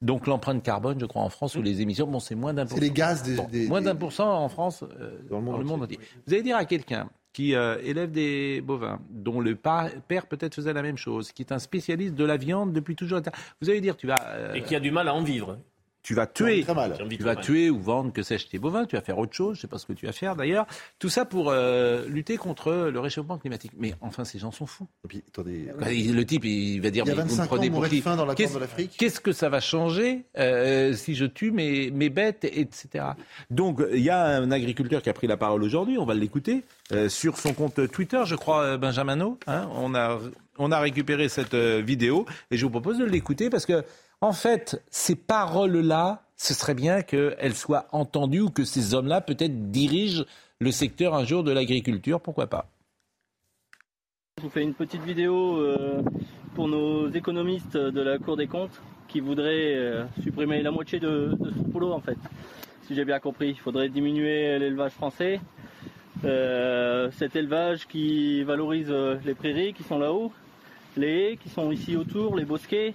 [0.00, 2.76] Donc l'empreinte carbone, je crois, en France, ou les émissions, bon, c'est moins d'un pour
[2.76, 2.76] cent.
[2.76, 5.98] C'est les gaz des, Moins d'un pour cent en France, euh, dans le monde entier.
[6.26, 10.72] Vous allez dire à quelqu'un qui euh, élève des bovins, dont le père peut-être faisait
[10.72, 13.20] la même chose, qui est un spécialiste de la viande depuis toujours.
[13.60, 14.20] Vous allez dire, tu vas...
[14.26, 15.58] Euh, Et qui a du mal à en vivre
[16.02, 16.64] tu vas tuer,
[17.10, 19.58] tu vas tuer ou vendre, que sais-je, tes bovins, tu vas faire autre chose, je
[19.58, 20.66] ne sais pas ce que tu vas faire d'ailleurs.
[20.98, 23.72] Tout ça pour euh, lutter contre le réchauffement climatique.
[23.76, 24.86] Mais enfin, ces gens sont fous.
[25.08, 28.00] puis, attendez, bah, le type, il va dire, il y a 25 vous me prenez
[28.00, 28.94] faim dans la Qu'est-ce, de l'Afrique.
[28.96, 33.04] Qu'est-ce que ça va changer euh, si je tue mes, mes bêtes, etc.
[33.50, 36.64] Donc, il y a un agriculteur qui a pris la parole aujourd'hui, on va l'écouter,
[36.92, 40.18] euh, sur son compte Twitter, je crois, Benjamin hein, on, a,
[40.58, 43.84] on a récupéré cette vidéo et je vous propose de l'écouter parce que
[44.20, 49.70] en fait, ces paroles-là, ce serait bien qu'elles soient entendues ou que ces hommes-là peut-être
[49.70, 50.24] dirigent
[50.60, 52.68] le secteur un jour de l'agriculture, pourquoi pas
[54.38, 56.02] Je vous fais une petite vidéo euh,
[56.54, 61.36] pour nos économistes de la Cour des comptes qui voudraient euh, supprimer la moitié de,
[61.40, 62.18] ce boulot en fait.
[62.86, 65.40] Si j'ai bien compris, il faudrait diminuer l'élevage français.
[66.24, 68.90] Euh, cet élevage qui valorise
[69.24, 70.32] les prairies qui sont là-haut,
[70.96, 72.94] les haies qui sont ici autour, les bosquets,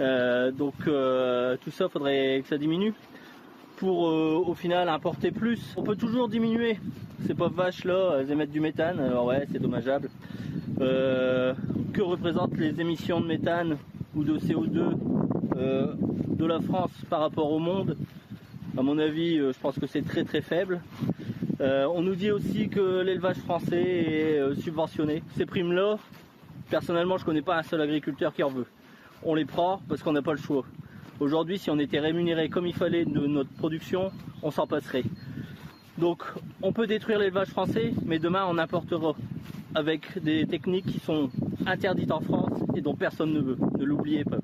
[0.00, 2.94] euh, donc euh, tout ça, faudrait que ça diminue
[3.76, 5.74] pour euh, au final importer plus.
[5.76, 6.78] On peut toujours diminuer
[7.26, 10.10] ces pauvres vaches là, elles émettent du méthane, alors ouais c'est dommageable.
[10.78, 13.76] que représentent les émissions de méthane
[14.14, 14.96] ou de CO2
[15.56, 17.96] de la France par rapport au monde?
[18.76, 20.80] À mon avis, je pense que c'est très très faible.
[21.60, 25.22] on nous dit aussi que l'élevage français est subventionné.
[25.36, 25.96] Ces primes-là,
[26.70, 28.66] personnellement, je connais pas un seul agriculteur qui en veut
[29.24, 30.64] on les prend parce qu'on n'a pas le choix.
[31.20, 34.10] Aujourd'hui, si on était rémunéré comme il fallait de notre production,
[34.42, 35.04] on s'en passerait.
[35.98, 36.24] Donc,
[36.60, 39.14] on peut détruire l'élevage français, mais demain, on importera
[39.74, 41.30] avec des techniques qui sont
[41.66, 43.58] interdites en France et dont personne ne veut.
[43.78, 44.38] Ne l'oubliez pas.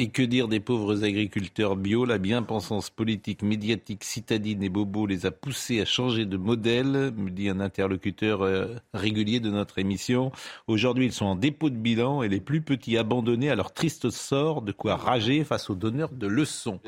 [0.00, 2.04] Et que dire des pauvres agriculteurs bio?
[2.04, 7.30] La bien-pensance politique, médiatique, citadine et bobo les a poussés à changer de modèle, me
[7.30, 10.30] dit un interlocuteur euh, régulier de notre émission.
[10.68, 14.08] Aujourd'hui, ils sont en dépôt de bilan et les plus petits abandonnés à leur triste
[14.10, 16.78] sort, de quoi rager face aux donneurs de leçons.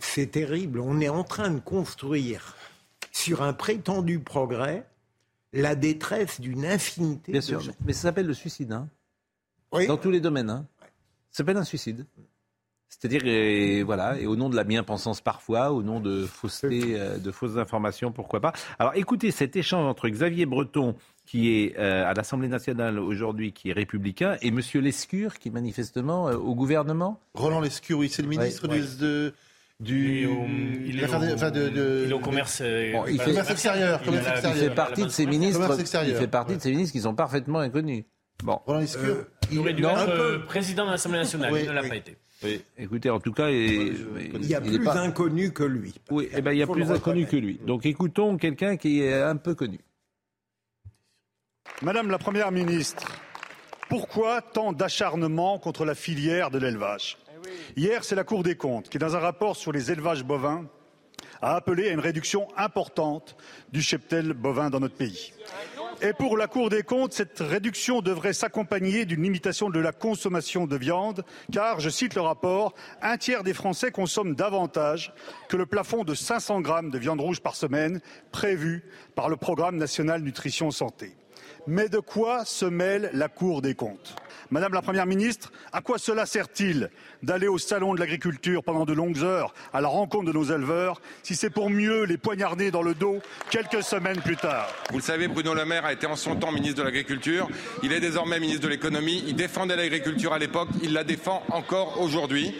[0.00, 0.80] C'est terrible.
[0.80, 2.56] On est en train de construire
[3.12, 4.84] sur un prétendu progrès
[5.52, 8.72] la détresse d'une infinité Bien sûr, mais ça s'appelle le suicide.
[8.72, 8.88] Hein
[9.86, 10.50] Dans tous les domaines.
[10.50, 10.66] Hein.
[11.36, 12.06] Ça s'appelle un suicide.
[12.88, 17.30] C'est-à-dire, voilà, et au nom de la bien-pensance parfois, au nom de fausseté, euh, de
[17.30, 18.54] fausses informations, pourquoi pas.
[18.78, 23.68] Alors écoutez cet échange entre Xavier Breton, qui est euh, à l'Assemblée nationale aujourd'hui, qui
[23.68, 27.20] est républicain, et Monsieur Lescure, qui est manifestement euh, au gouvernement.
[27.34, 29.34] Roland Lescure, oui, c'est le ministre de
[29.78, 30.26] du
[30.86, 34.18] il est au, commerce, il fait, extérieur, il,
[34.54, 35.60] fait partie de ces ministres
[36.06, 38.04] il fait partie de ces ministres qui sont parfaitement inconnus.
[38.42, 38.58] Bon.
[38.64, 41.52] Roland Lescure il aurait dû être président de l'Assemblée nationale.
[41.56, 42.16] Il ne l'a pas été.
[42.76, 45.94] Écoutez, en tout cas, il, y a plus inconnu que lui.
[46.10, 47.58] Oui, eh ben, il y a plus inconnu que lui.
[47.66, 49.80] Donc écoutons quelqu'un qui est un peu connu.
[51.82, 53.06] Madame la Première ministre,
[53.88, 57.18] pourquoi tant d'acharnement contre la filière de l'élevage?
[57.76, 60.66] Hier, c'est la Cour des comptes qui, dans un rapport sur les élevages bovins,
[61.40, 63.36] a appelé à une réduction importante
[63.72, 65.32] du cheptel bovin dans notre pays.
[66.02, 70.66] Et pour la Cour des comptes, cette réduction devrait s'accompagner d'une limitation de la consommation
[70.66, 75.14] de viande, car, je cite le rapport, un tiers des Français consomment davantage
[75.48, 78.84] que le plafond de 500 grammes de viande rouge par semaine prévu
[79.14, 81.16] par le programme national nutrition santé.
[81.66, 84.16] Mais de quoi se mêle la Cour des comptes?
[84.50, 86.90] Madame la Première ministre, à quoi cela sert-il
[87.22, 91.00] d'aller au salon de l'agriculture pendant de longues heures à la rencontre de nos éleveurs
[91.22, 93.18] si c'est pour mieux les poignarder dans le dos
[93.50, 94.68] quelques semaines plus tard?
[94.90, 97.48] Vous le savez, Bruno Le Maire a été en son temps ministre de l'Agriculture.
[97.82, 99.24] Il est désormais ministre de l'Économie.
[99.26, 100.68] Il défendait l'agriculture à l'époque.
[100.82, 102.54] Il la défend encore aujourd'hui.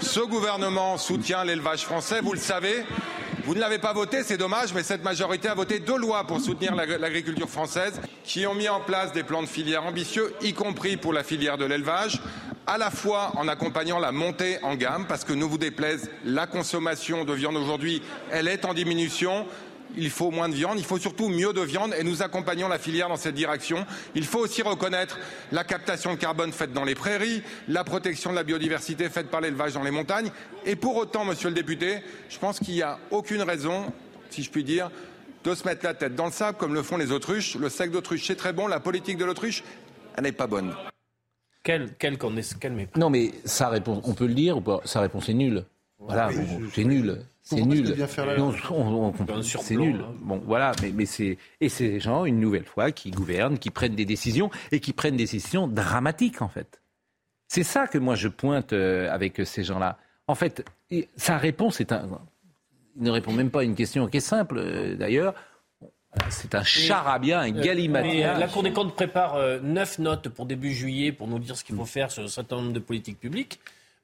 [0.00, 2.84] Ce gouvernement soutient l'élevage français, vous le savez.
[3.44, 6.40] Vous ne l'avez pas voté, c'est dommage, mais cette majorité a voté deux lois pour
[6.40, 10.96] soutenir l'agriculture française qui ont mis en place des plans de filière ambitieux, y compris
[10.96, 12.20] pour la filière de l'élevage,
[12.68, 16.46] à la fois en accompagnant la montée en gamme, parce que ne vous déplaise, la
[16.46, 19.44] consommation de viande aujourd'hui, elle est en diminution,
[19.96, 22.78] il faut moins de viande, il faut surtout mieux de viande et nous accompagnons la
[22.78, 23.86] filière dans cette direction.
[24.14, 25.18] Il faut aussi reconnaître
[25.50, 29.40] la captation de carbone faite dans les prairies, la protection de la biodiversité faite par
[29.40, 30.30] l'élevage dans les montagnes.
[30.66, 33.92] Et pour autant, monsieur le député, je pense qu'il n'y a aucune raison,
[34.30, 34.90] si je puis dire,
[35.44, 37.56] de se mettre la tête dans le sable comme le font les autruches.
[37.56, 38.66] Le sec d'autruche, c'est très bon.
[38.66, 39.64] La politique de l'autruche,
[40.16, 40.74] elle n'est pas bonne.
[41.64, 42.18] Quelle, quelle,
[42.96, 44.80] Non, mais sa réponse, on peut le dire ou pas?
[44.84, 45.64] Sa réponse est nulle.
[46.06, 46.30] Voilà,
[46.72, 47.24] c'est nul.
[47.42, 47.94] C'est nul.
[49.62, 50.00] C'est nul.
[50.00, 50.14] Hein.
[50.20, 53.96] Bon, voilà, mais, mais c'est et ces gens une nouvelle fois qui gouvernent, qui prennent
[53.96, 56.80] des décisions et qui prennent des décisions dramatiques en fait.
[57.48, 59.98] C'est ça que moi je pointe euh, avec ces gens-là.
[60.26, 60.64] En fait,
[61.16, 62.08] sa réponse est un.
[62.96, 65.34] Il ne répond même pas à une question qui est simple euh, d'ailleurs.
[66.28, 68.38] C'est un charabia, un euh, galimatia.
[68.38, 71.74] La Cour des comptes prépare neuf notes pour début juillet pour nous dire ce qu'il
[71.74, 73.58] faut faire sur un certain nombre de politiques publiques.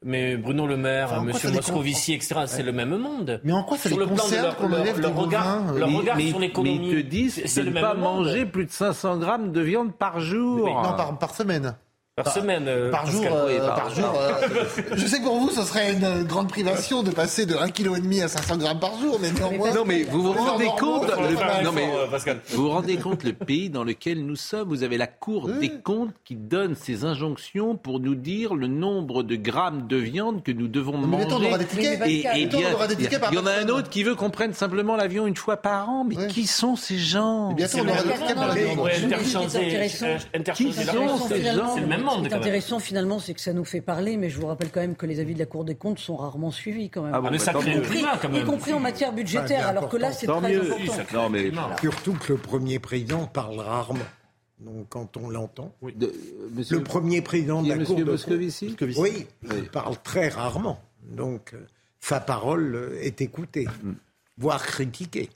[0.04, 1.32] Mais Bruno Le Maire, M.
[1.54, 3.40] Moscovici, etc., c'est le même monde.
[3.42, 6.38] Mais en quoi ça sur le plan de leur, leur regard, leur regard mais, sur
[6.38, 9.92] l'économie Mais ils te disent de ne pas manger plus de 500 grammes de viande
[9.92, 10.68] par jour.
[10.68, 11.74] non, par, par semaine.
[12.24, 12.64] Par, semaine.
[12.66, 13.24] Euh, par jour.
[13.24, 14.32] Euh, par, jour euh,
[14.94, 18.22] je sais que pour vous, ce serait une grande privation de passer de 1,5 kg
[18.22, 19.72] à 500 grammes par jour, mais néanmoins.
[19.74, 21.88] Non, mais vous vous rendez compte, le, non, mais,
[22.50, 24.68] vous vous rendez compte le pays dans lequel nous sommes?
[24.68, 29.22] Vous avez la Cour des comptes qui donne ses injonctions pour nous dire le nombre
[29.22, 31.50] de grammes de viande que nous devons manger.
[31.78, 32.68] Et, et bien,
[33.30, 35.88] il y en a un autre qui veut qu'on prenne simplement l'avion une fois par
[35.88, 36.04] an.
[36.04, 37.52] Mais qui sont ces gens?
[37.52, 38.88] Bientôt, on aura des tickets par la viande.
[40.54, 42.07] Qui sont ces gens?
[42.10, 44.70] Ce qui est intéressant finalement, c'est que ça nous fait parler, mais je vous rappelle
[44.70, 47.12] quand même que les avis de la Cour des comptes sont rarement suivis quand même.
[47.14, 48.42] Ah mais ça crée y, compris, quand même.
[48.42, 50.72] y compris en matière budgétaire, alors que là c'est très mieux.
[50.72, 51.02] important.
[51.14, 51.50] Non, mais...
[51.80, 54.06] Surtout que le premier président parle rarement.
[54.60, 55.94] Donc quand on l'entend, oui.
[55.98, 60.80] le premier président de la Cour de Moscovici, oui, il parle très rarement.
[61.04, 61.58] Donc euh,
[62.00, 63.92] sa parole est écoutée, mm.
[64.36, 65.30] voire critiquée.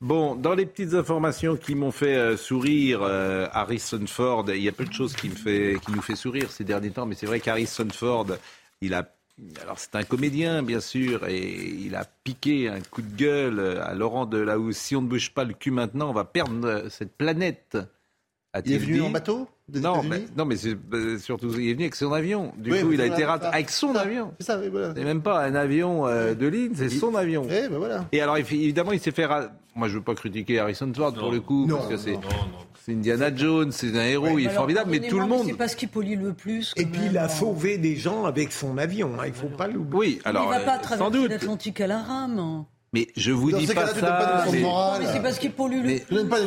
[0.00, 4.68] Bon, dans les petites informations qui m'ont fait euh, sourire, euh, Harrison Ford, il y
[4.68, 7.14] a peu de choses qui, me fait, qui nous fait sourire ces derniers temps, mais
[7.14, 8.26] c'est vrai qu'Harrison Ford,
[8.80, 9.10] il a
[9.60, 13.92] alors c'est un comédien bien sûr et il a piqué un coup de gueule à
[13.92, 16.84] Laurent de là où si on ne bouge pas le cul maintenant, on va perdre
[16.88, 17.76] cette planète.
[18.64, 21.84] Il est venu en bateau non, mais, non, mais c'est euh, surtout, il est venu
[21.84, 22.52] avec son avion.
[22.56, 24.32] Du coup, il a été raté avec son avion.
[24.38, 24.94] C'est ça, oui, voilà.
[24.94, 27.42] C'est même pas un avion euh, de ligne, c'est son avion.
[27.42, 28.06] ben voilà.
[28.12, 29.26] Et alors, évidemment, il s'est fait.
[29.76, 32.18] Moi, je veux pas critiquer Harrison Ford pour le coup, parce que c'est.
[32.84, 35.42] C'est Indiana Jones, c'est un héros, il est formidable, mais tout le monde.
[35.44, 36.72] C'est pas ce qui pollue le plus.
[36.76, 39.98] Et puis il a sauvé des gens avec son avion, hein, il faut pas l'oublier.
[39.98, 40.44] Oui, alors.
[40.44, 42.64] Il va pas euh, traverser l'Atlantique à la rame.
[42.92, 44.44] Mais je vous dis pas ça.
[44.50, 44.62] mais,
[45.12, 45.82] c'est parce qu'il pollue le.
[45.82, 46.04] Mais,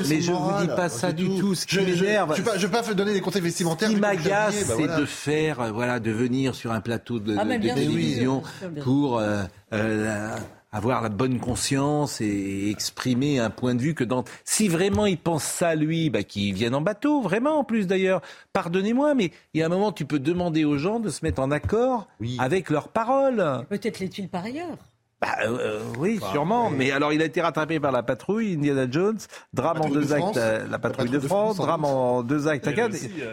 [0.09, 1.53] mais je vous dis pas ça du tout.
[1.55, 2.33] Ce qui m'énerve.
[2.35, 3.89] Je ne vais pas donner des conseils vestimentaires.
[3.89, 7.35] Ce qui m'agace, bah c'est de faire, euh, voilà, de venir sur un plateau de,
[7.37, 8.43] ah, télévision
[8.81, 9.19] pour.
[9.19, 10.37] Euh, euh,
[10.71, 14.23] avoir la bonne conscience et exprimer un point de vue que dans...
[14.43, 18.21] Si vraiment il pense ça, lui, bah, qu'il vienne en bateau, vraiment en plus d'ailleurs.
[18.53, 21.41] Pardonnez-moi, mais il y a un moment, tu peux demander aux gens de se mettre
[21.41, 22.07] en accord
[22.37, 23.65] avec leurs paroles.
[23.69, 24.77] Peut-être l'est-il par ailleurs.
[25.21, 26.69] Bah, euh, oui, sûrement.
[26.69, 29.17] Mais alors, il a été rattrapé par la patrouille, Indiana Jones,
[29.53, 32.69] drame en deux actes, la, patrouille de France, drame en deux actes.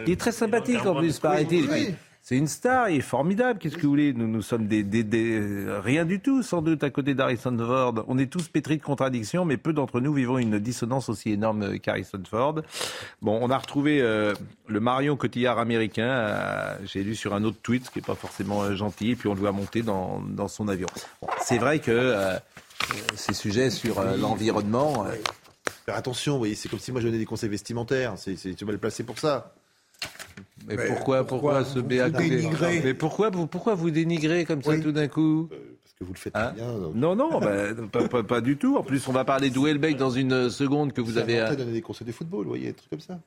[0.05, 1.95] Il est très sympathique en plus, paraît-il.
[2.27, 3.57] C'est une star, il est formidable.
[3.57, 4.11] Qu'est-ce que vous voulez?
[4.11, 4.83] Nous, nous sommes des,
[5.81, 8.03] rien du tout, sans doute, à côté d'Harrison Ford.
[8.09, 11.79] On est tous pétris de contradictions, mais peu d'entre nous vivons une dissonance aussi énorme
[11.79, 12.55] qu'Harrison Ford.
[13.21, 14.33] Bon, on a retrouvé euh,
[14.67, 16.09] le Marion Cotillard américain.
[16.09, 19.15] Euh, j'ai lu sur un autre tweet, ce qui n'est pas forcément euh, gentil, et
[19.15, 20.89] puis on le voit monter dans, son avion.
[21.39, 22.13] c'est vrai que
[23.15, 25.05] ces sujets sur l'environnement.
[25.85, 28.15] Faire attention, vous voyez, c'est comme si moi je donnais des conseils vestimentaires.
[28.17, 29.53] C'est mal placé pour ça.
[30.67, 35.49] Mais, pourquoi, pourquoi, se dénigrer Mais pourquoi, pourquoi vous dénigrez comme ça tout d'un coup
[35.51, 36.73] euh, Parce que vous le faites hein bien.
[36.93, 38.77] Non, non, ben, pas, pas, du tout.
[38.77, 41.55] En plus, on va parler de Welbeck dans une seconde que vous avez.
[41.55, 43.19] donner des conseils de football, vous voyez, des trucs comme ça.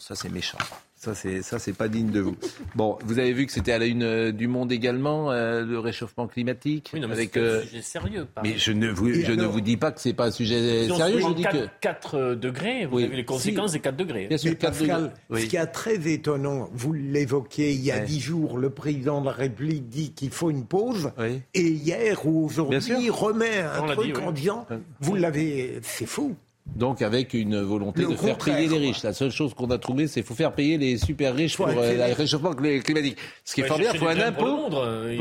[0.00, 0.58] Ça c'est méchant.
[0.96, 2.36] Ça c'est ça c'est pas digne de vous.
[2.74, 5.78] Bon, vous avez vu que c'était à la une euh, du Monde également euh, le
[5.78, 6.90] réchauffement climatique.
[6.94, 8.26] Oui, non, mais avec un euh, sujet sérieux.
[8.42, 11.20] Mais je ne vous je ne vous dis pas que c'est pas un sujet sérieux.
[11.20, 12.86] Je dis 4, que 4 degrés.
[12.86, 14.26] Vous avez les conséquences des 4 degrés.
[14.26, 18.58] Bien sûr, Pascal, ce qui est très étonnant, vous l'évoquiez il y a 10 jours,
[18.58, 21.12] le président de la République dit qu'il faut une pause,
[21.54, 24.66] et hier ou aujourd'hui il remet un truc en disant,
[25.00, 26.36] vous l'avez, c'est fou.
[26.74, 29.02] Donc avec une volonté de faire payer les riches.
[29.02, 31.68] La seule chose qu'on a trouvée, c'est qu'il faut faire payer les super riches pour
[31.68, 33.16] euh, le réchauffement climatique.
[33.44, 34.74] Ce qui est fort bien, il faut un impôt.
[34.74, 35.18] Euh,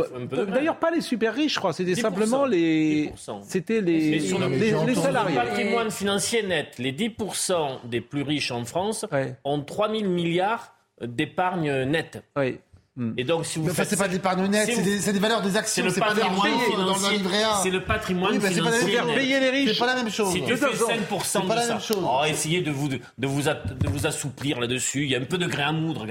[0.47, 1.73] d'ailleurs, pas les super riches, je crois.
[1.73, 3.11] C'était simplement les.
[3.43, 5.35] C'était les, les, salariés.
[5.35, 9.05] Le patrimoine financier net, les 10% des plus riches en France
[9.43, 12.23] ont 3 000 milliards d'épargne nette.
[12.35, 12.57] Oui.
[12.97, 13.11] Hmm.
[13.17, 14.69] Et donc, si vous faites, c'est pas de l'épargne nette,
[15.01, 18.53] c'est des, valeurs des actions, c'est pas des dans un livret C'est le patrimoine oui,
[18.53, 18.93] financier.
[18.93, 19.73] Faire payer les riches.
[19.73, 20.31] C'est pas la même chose.
[20.31, 24.61] Si tu fais 5% de ça, oh, essayez de vous, de, vous de vous assouplir
[24.61, 25.03] là-dessus.
[25.03, 26.05] Il y a un peu de grain à moudre.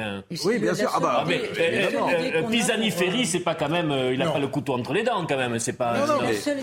[0.44, 0.90] Oui, bien sûr.
[0.94, 1.90] Ah bah, mais, euh,
[2.34, 5.04] euh, Pisani Ferry, c'est pas quand même, euh, il a pas le couteau entre les
[5.04, 5.58] dents quand même.
[5.58, 5.98] C'est pas.
[5.98, 6.58] Non, non, le seul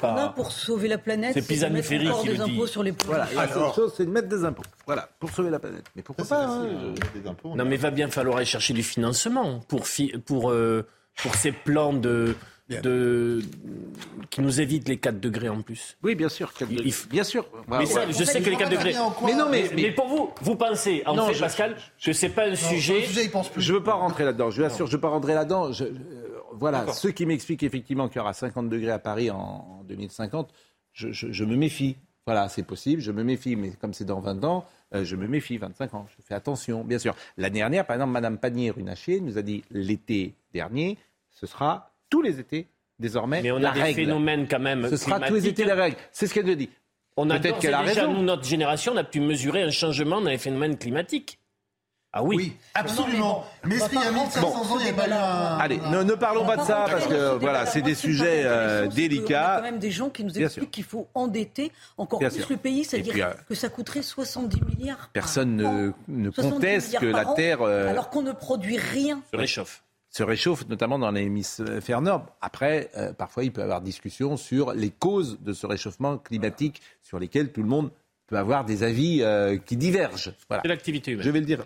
[0.00, 3.26] qu'on a pour sauver la planète, c'est Pisani Ferry qui des impôts sur les Voilà,
[3.34, 4.62] la chose, c'est de mettre des impôts.
[4.86, 5.84] Voilà, pour sauver la planète.
[5.96, 6.68] Mais pourquoi pas hein,
[7.44, 10.86] Non, mais va bien falloir aller chercher du financement pour pour pour, euh,
[11.22, 12.34] pour ces plans de,
[12.68, 13.40] de,
[14.30, 15.96] qui nous évitent les 4 degrés en plus.
[16.02, 16.52] Oui, bien sûr.
[17.10, 17.46] bien sûr.
[17.68, 18.94] Mais ça, je sais que les 4 degrés.
[19.24, 22.46] Mais non, mais, mais, pour vous, vous pensez, en non, fait, Pascal, que c'est pas
[22.46, 23.04] un sujet.
[23.56, 24.50] Je ne veux pas rentrer là-dedans.
[24.50, 25.70] Je vous assure, je ne veux pas rentrer là-dedans.
[25.80, 25.92] Euh,
[26.52, 30.52] voilà, ceux qui m'expliquent effectivement qu'il y aura 50 degrés à Paris en, 2050,
[30.92, 31.96] je, je, me méfie.
[32.26, 34.64] Voilà, c'est possible, je me méfie, mais comme c'est dans 20 ans,
[34.94, 37.14] euh, je me méfie, 25 ans, je fais attention, bien sûr.
[37.36, 40.96] L'année dernière, par exemple, Madame Pannier-Runacher nous a dit l'été dernier,
[41.30, 42.66] ce sera tous les étés
[42.98, 44.88] désormais Mais on a des phénomènes quand même.
[44.88, 45.96] Ce sera tous les étés la règle.
[46.12, 46.70] C'est ce qu'elle nous dit.
[47.16, 48.14] On a peut-être qu'elle a raison.
[48.14, 51.38] Nous, notre génération, on a pu mesurer un changement dans les phénomènes climatiques.
[52.16, 53.44] Ah oui, absolument.
[53.64, 55.58] mais, il y a 1500 ans, il y a pas un...
[55.58, 59.24] Allez, ne, parlons pas de ça parce que voilà, c'est des sujets euh, délicats.
[59.26, 62.48] Il y a quand même des gens qui nous expliquent qu'il faut endetter encore plus
[62.48, 65.10] le pays, c'est-à-dire euh, que ça coûterait 70 milliards.
[65.12, 67.62] Personne ne, ne conteste que la Terre.
[67.62, 69.20] Euh, alors qu'on ne produit rien.
[69.32, 72.26] Se réchauffe se réchauffe, notamment dans l'hémisphère nord.
[72.40, 72.88] Après,
[73.18, 77.50] parfois, il peut y avoir discussion sur les causes de ce réchauffement climatique sur lesquelles
[77.50, 77.90] tout le monde
[78.26, 80.32] peut avoir des avis euh, qui divergent.
[80.48, 80.62] Voilà.
[80.66, 81.24] l'activité humaine.
[81.24, 81.64] Je vais le dire.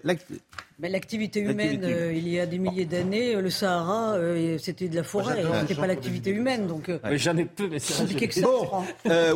[0.81, 4.17] L'activité humaine, euh, il y a des milliers d'années, euh, le Sahara,
[4.59, 6.67] c'était de la forêt, c'était pas l'activité humaine.
[6.67, 8.43] Donc, mais j'en ai peu, mais c'est compliqué que ça.
[8.43, 8.85] Bon,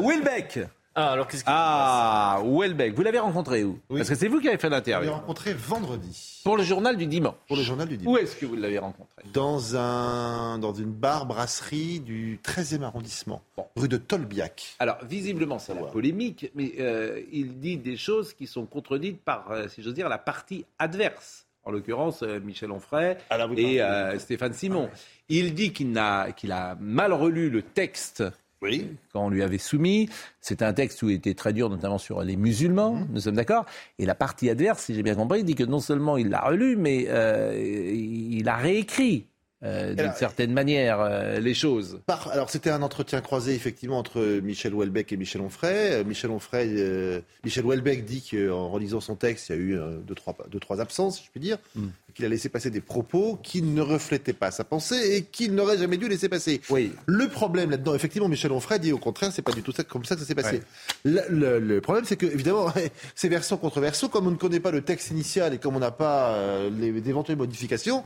[0.01, 0.61] Wilbeck
[0.95, 3.78] ah, alors qu'est-ce Ah, Welbeck, vous l'avez rencontré où?
[3.88, 5.09] Parce que c'est vous qui avez fait l'interview.
[5.09, 6.40] Je l'ai rencontré vendredi.
[6.45, 7.34] Pour le journal du dimanche.
[7.49, 8.14] Pour le journal du dimanche.
[8.14, 9.22] Où est-ce que vous l'avez rencontré?
[9.32, 13.43] Dans un dans une bar brasserie du 13e arrondissement,
[13.76, 14.76] rue de Tolbiac.
[14.78, 19.51] Alors visiblement c'est la polémique, mais euh, il dit des choses qui sont contredites par,
[19.51, 21.47] euh, si j'ose dire, la partie adverse.
[21.64, 24.90] En l'occurrence, euh, Michel Onfray ah, et Stéphane Simon.
[25.28, 28.24] Il dit qu'il a, qu'il a mal relu le texte
[28.63, 28.97] oui.
[29.13, 30.09] quand on lui avait soumis.
[30.41, 33.09] C'était un texte où il était très dur, notamment sur les musulmans, mmh.
[33.13, 33.67] nous sommes d'accord.
[33.99, 36.77] Et la partie adverse, si j'ai bien compris, dit que non seulement il l'a relu,
[36.77, 39.27] mais euh, il a réécrit.
[39.65, 42.01] Euh, d'une certaine manière, euh, les choses.
[42.33, 46.05] alors, c'était un entretien croisé, effectivement, entre Michel Houellebecq et Michel Onfray.
[46.05, 50.37] Michel Onfray, Michel Houellebecq dit qu'en relisant son texte, il y a eu deux, trois,
[50.51, 51.59] deux, trois absences, si je puis dire.
[51.77, 55.55] Mmh qu'il a laissé passer des propos qui ne reflétaient pas sa pensée et qu'il
[55.55, 56.61] n'aurait jamais dû laisser passer.
[56.71, 56.93] Oui.
[57.07, 60.05] Le problème là-dedans, effectivement, Michel Onfray dit au contraire, c'est pas du tout ça, comme
[60.05, 60.63] ça que ça s'est passé.
[61.05, 62.73] Le, problème, c'est que, évidemment,
[63.15, 65.81] c'est version contre version, comme on ne connaît pas le texte initial et comme on
[65.81, 68.05] n'a pas euh, les, d'éventuelles modifications,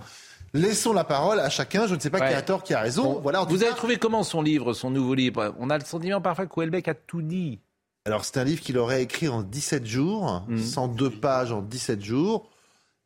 [0.55, 1.87] Laissons la parole à chacun.
[1.87, 3.21] Je ne sais pas qui a tort, qui a raison.
[3.21, 5.55] voilà, vous avez trouvé comment son livre, son nouveau livre?
[5.59, 7.61] On a le sentiment parfois que Houellebecq a tout dit.
[8.05, 11.21] Alors, c'est un livre qu'il aurait écrit en 17 jours, 102 mmh.
[11.21, 12.49] pages en 17 jours.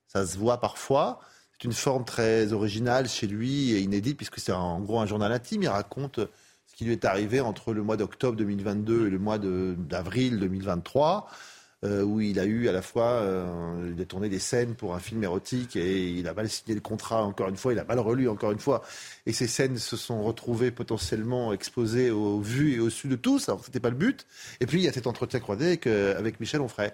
[0.07, 1.21] Ça se voit parfois.
[1.53, 5.33] C'est une forme très originale chez lui et inédite, puisque c'est en gros un journal
[5.33, 5.63] intime.
[5.63, 6.21] Il raconte
[6.67, 11.29] ce qui lui est arrivé entre le mois d'octobre 2022 et le mois d'avril 2023.
[11.83, 15.25] Euh, où il a eu à la fois, euh, tourné des scènes pour un film
[15.25, 18.29] érotique et il a mal signé le contrat encore une fois, il a mal relu
[18.29, 18.83] encore une fois.
[19.25, 23.49] Et ces scènes se sont retrouvées potentiellement exposées au vu et au su de tous,
[23.49, 24.27] alors c'était pas le but.
[24.61, 26.93] Et puis il y a cet entretien croisé avec, euh, avec Michel Onfray.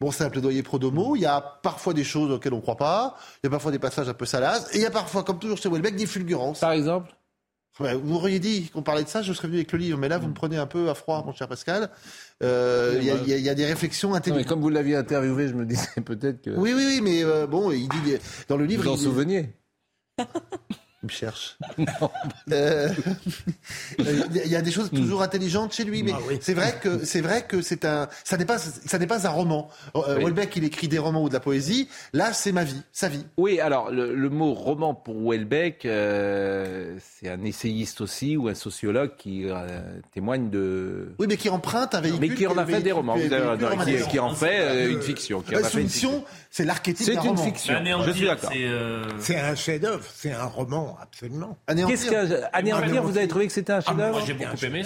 [0.00, 1.14] Bon, c'est un plaidoyer pro domo.
[1.14, 3.16] Il y a parfois des choses auxquelles on ne croit pas.
[3.42, 4.68] Il y a parfois des passages un peu salaces.
[4.74, 6.58] Et il y a parfois, comme toujours chez Welbeck, des fulgurances.
[6.58, 7.14] Par exemple?
[7.78, 9.98] Vous m'auriez dit qu'on parlait de ça, je serais venu avec le livre.
[9.98, 11.90] Mais là, vous me prenez un peu à froid, mon cher Pascal.
[12.42, 14.44] Euh, il y, a des réflexions intelligentes.
[14.44, 16.50] mais comme vous l'aviez interviewé, je me disais peut-être que.
[16.50, 18.14] Oui, oui, oui, mais euh, bon, il dit
[18.48, 18.84] dans le livre.
[18.84, 19.54] Vous en souveniez
[21.04, 21.58] me cherche.
[22.52, 22.88] Euh,
[23.98, 27.20] il y a des choses toujours intelligentes chez lui, mais ah c'est vrai que c'est
[27.20, 29.70] vrai que c'est un, ça n'est pas, ça n'est pas un roman.
[29.96, 31.88] Euh, Houellebecq, il écrit des romans ou de la poésie.
[32.12, 33.24] Là, c'est ma vie, sa vie.
[33.38, 39.16] Oui, alors le, mot roman pour Houellebecq, euh, c'est un essayiste aussi ou un sociologue
[39.16, 39.46] qui
[40.12, 41.14] témoigne de.
[41.18, 42.28] Oui, mais qui emprunte un véhicule.
[42.28, 43.16] Mais qui en a fait des romans.
[44.10, 45.40] qui, en fait une fiction.
[45.40, 47.74] Qui en une fiction, c'est l'archétype C'est une fiction.
[48.06, 48.52] Je suis d'accord.
[49.18, 51.58] C'est un chef-d'œuvre, c'est un roman absolument.
[51.68, 54.82] Qu'est-ce que Anéantir, vous avez trouvé que c'était un ah, chef-d'œuvre Moi, j'ai beaucoup aimé.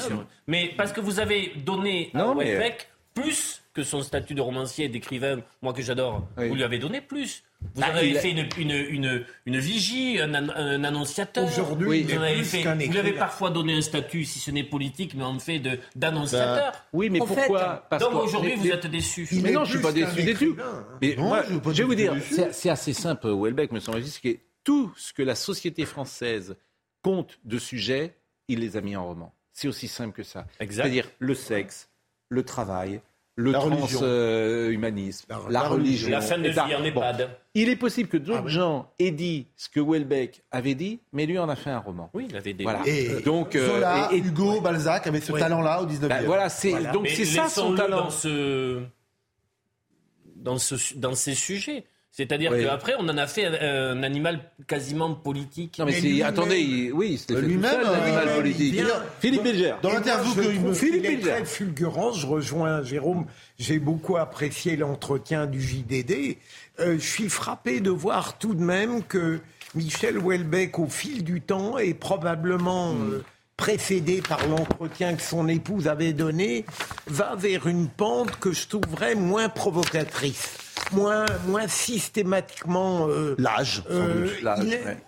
[0.47, 4.89] Mais parce que vous avez donné à Houellebecq plus que son statut de romancier et
[4.89, 6.27] d'écrivain, moi que j'adore.
[6.37, 7.45] Vous lui avez donné plus.
[7.75, 11.45] Vous ah, avez fait une, une, une, vigie, un, un annonciateur.
[11.45, 15.15] Aujourd'hui, vous, avez fait, vous lui avez parfois donné un statut, si ce n'est politique,
[15.17, 15.61] mais en fait
[15.97, 16.73] d'annonciateur.
[16.73, 19.29] Bah, oui, mais pourquoi Parce Donc aujourd'hui, vous êtes déçu.
[19.43, 20.57] Mais non, je ne suis pas déçu du tout.
[21.03, 22.15] Mais moi, je vais vous dire,
[22.53, 24.39] c'est assez simple, Houellebecq, me semble-t-il,
[24.69, 26.55] tout ce que la société française
[27.01, 28.13] compte de sujets,
[28.49, 29.33] il les a mis en roman.
[29.55, 30.45] C'est aussi simple que ça.
[30.61, 31.89] C'est-à-dire le sexe,
[32.29, 33.01] le travail,
[33.35, 37.31] le transhumanisme, la, religion, la fin de vie en EHPAD.
[37.55, 41.25] il est possible que d'autres ah gens aient dit ce que Welbeck avait dit, mais
[41.25, 42.11] lui en a fait un roman.
[42.13, 42.65] Oui, il avait des.
[42.65, 42.83] Voilà.
[42.85, 46.09] Et donc euh, et, Hugo, Balzac avaient ce talent-là au 19e.
[46.09, 48.05] Ben, voilà, c'est donc c'est ça son talent.
[48.05, 48.83] Dans ce,
[50.37, 51.87] dans ce, dans ces sujets.
[52.19, 55.79] C'est-à-dire qu'après, on en a fait un, animal quasiment politique.
[55.79, 56.23] Non, mais.
[56.23, 58.83] Attendez, oui, c'était lui-même un animal politique.
[59.21, 59.75] Philippe Bilger.
[59.83, 62.11] Dans l'interview que il me Philippe est très fulgurant.
[62.13, 63.27] Je rejoins Jérôme.
[63.61, 66.39] J'ai beaucoup apprécié l'entretien du JDD.
[66.81, 69.39] Euh, je suis frappé de voir tout de même que
[69.77, 72.95] Michel Houellebecq, au fil du temps, est probablement.
[72.95, 73.13] Hmm.
[73.13, 73.25] Euh,
[73.57, 76.65] précédé par l'entretien que son épouse avait donné,
[77.09, 83.83] va vers une pente que je trouverais moins provocatrice moins, moins systématiquement euh, l'âge.
[83.91, 84.29] Euh,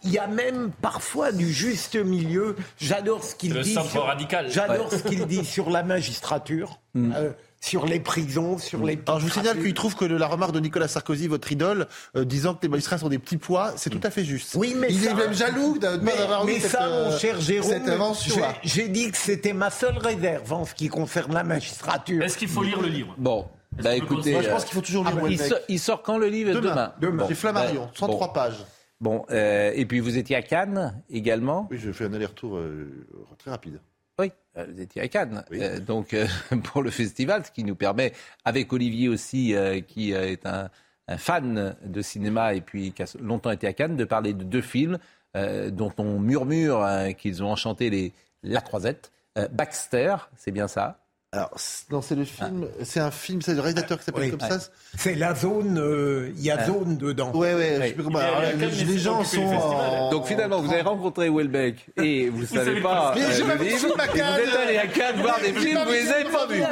[0.04, 2.56] il, y a même parfois du juste milieu.
[2.78, 3.74] J'adore ce qu'il dit.
[3.74, 4.50] Sur, radical.
[4.50, 6.78] J'adore ce qu'il dit sur la magistrature.
[6.92, 7.12] Mm.
[7.14, 8.98] Euh, sur les prisons, sur les.
[9.06, 12.54] Alors je vous signale qu'il trouve que la remarque de Nicolas Sarkozy, votre idole, disant
[12.54, 14.56] que les magistrats sont des petits pois, c'est tout à fait juste.
[14.56, 18.42] Oui, mais il est même jaloux d'avoir eu ça, mon cher Jérôme, cette invention.
[18.64, 22.24] J'ai dit que c'était ma seule réserve en ce qui concerne la magistrature.
[22.24, 23.14] Est-ce qu'il faut lire le livre?
[23.16, 26.18] Bon, bah écoutez, Moi, je pense qu'il faut toujours lire ah, il, il, sort quand
[26.18, 26.92] le livre Demain.
[27.00, 27.24] Demain.
[27.28, 28.64] C'est Flammarion, 103 bah, pages.
[29.00, 31.66] Bon, euh, et puis vous étiez à Cannes également?
[31.70, 33.06] Oui, je fais un aller-retour euh,
[33.38, 33.80] très rapide.
[34.18, 35.42] Oui, euh, vous étiez à Cannes.
[35.86, 36.14] donc,
[36.64, 38.12] pour le festival, ce qui nous permet,
[38.44, 39.54] avec Olivier aussi,
[39.88, 40.68] qui est un,
[41.08, 44.44] un, fan de cinéma et puis qui a longtemps été à Cannes, de parler de
[44.44, 44.98] deux films
[45.34, 48.12] dont on murmure hein, qu'ils ont enchanté les,
[48.42, 49.12] la croisette.
[49.52, 50.98] Baxter, c'est bien ça?
[51.32, 51.50] Alors,
[51.92, 54.58] non, c'est le film, c'est un film, c'est le réalisateur qui s'appelle comme ça.
[54.98, 56.66] C'est la zone, euh, il y a ah.
[56.66, 57.30] zone dedans.
[57.32, 58.18] Ouais, ouais, je sais plus comment.
[58.58, 60.10] les, gens sont.
[60.10, 63.14] Donc finalement, vous avez rencontré Welbeck et vous ne savez pas.
[63.14, 66.24] Mais j'ai pas vu Vous êtes allé à Cannes voir des films, vous les avez
[66.24, 66.62] pas vus.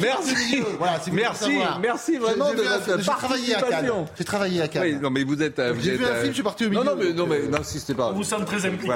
[0.00, 4.06] Merci, merci, merci vraiment de votre participation.
[4.18, 4.82] J'ai travaillé à Cannes.
[4.82, 5.62] Oui, non, mais vous êtes.
[5.78, 6.82] J'ai vu un film, je suis parti au milieu.
[6.82, 8.10] Non, non, mais non, mais n'insistez pas.
[8.10, 8.92] Vous semble très impliqué.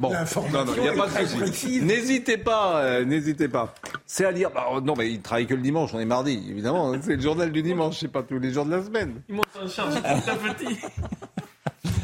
[0.00, 1.80] Bon, non, non, il n'y a pas de souci.
[1.80, 3.51] N'hésitez pas, n'hésitez pas.
[4.06, 4.50] C'est à dire.
[4.50, 6.94] Bah, non, mais il travaille que le dimanche, on est mardi, évidemment.
[7.00, 9.22] C'est le journal du dimanche, c'est pas tous les jours de la semaine.
[9.28, 10.78] Il monte en charge petit.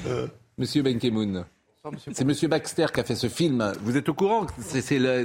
[0.06, 0.26] Euh,
[0.56, 1.44] Monsieur Benkemoun.
[2.12, 3.72] C'est Monsieur Baxter qui a fait ce film.
[3.82, 5.24] Vous êtes au courant C'est le,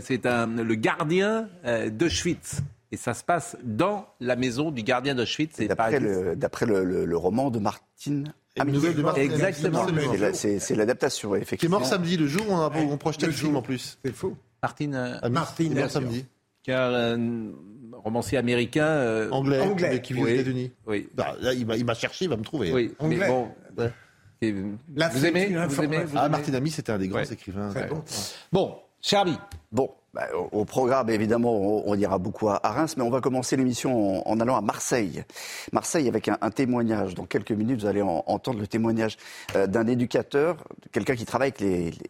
[0.63, 2.61] le, gardien euh, d'Auschwitz.
[2.91, 5.59] Et ça se passe dans la maison du gardien d'Auschwitz.
[5.61, 9.85] D'après le, le, roman de Martine Exactement.
[10.33, 11.77] C'est l'adaptation, effectivement.
[11.77, 13.97] Qui est mort samedi, le jour où on, on projetait le film en plus.
[14.05, 14.35] C'est faux.
[14.63, 14.95] Martine.
[14.95, 16.25] Euh, Martine, mort samedi.
[16.63, 17.51] Car un
[17.91, 18.87] romancier américain.
[18.87, 20.71] Euh, anglais, anglais, qui vit aux États-Unis.
[20.87, 21.09] Oui.
[21.13, 22.71] Bah, là, il m'a cherché, il va me trouver.
[22.71, 23.17] Oui, anglais.
[23.17, 23.51] Mais bon,
[25.11, 27.73] vous, aimez, vous aimez Ah, Martin Ami, c'était un des grands écrivains.
[27.89, 28.03] Bon,
[28.51, 29.37] bon Charlie.
[29.71, 34.27] Bon, bah, au, programme, évidemment, on, ira beaucoup à, Reims, mais on va commencer l'émission
[34.29, 35.23] en, allant à Marseille.
[35.71, 37.15] Marseille avec un, témoignage.
[37.15, 39.17] Dans quelques minutes, vous allez entendre le témoignage
[39.55, 40.57] euh, d'un éducateur,
[40.91, 41.61] quelqu'un qui travaille avec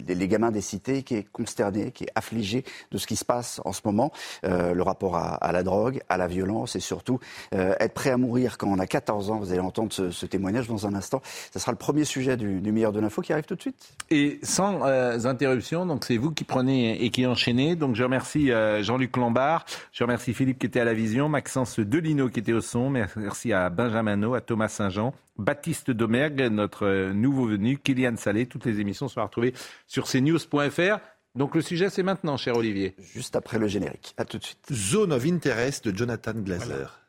[0.05, 3.61] les, gamins des cités, qui est consterné, qui est affligé de ce qui se passe
[3.63, 4.11] en ce moment.
[4.43, 7.21] Euh, le rapport à, la drogue, à la violence et surtout
[7.55, 9.37] euh, être prêt à mourir quand on a 14 ans.
[9.37, 11.21] Vous allez entendre ce, témoignage dans un instant.
[11.53, 13.93] Ce sera le premier sujet du, du meilleur de l'info qui arrive tout de suite.
[14.09, 17.77] Et sans interruption, donc c'est vous qui prenez et qui enchaînez.
[17.77, 19.65] Donc je remercie Merci euh, Jean-Luc Lombard.
[19.91, 22.89] Je remercie Philippe qui était à la vision, Maxence Delino qui était au son.
[22.89, 28.45] Merci à Benjamin à Thomas Saint-Jean, Baptiste Domergue, notre euh, nouveau venu, Kylian Salé.
[28.45, 29.53] Toutes les émissions sont retrouvées
[29.87, 30.99] sur cnews.fr.
[31.35, 32.95] Donc le sujet, c'est maintenant, cher Olivier.
[33.13, 34.13] Juste après le générique.
[34.17, 34.65] À tout de suite.
[34.71, 36.99] Zone of Interest de Jonathan Glazer.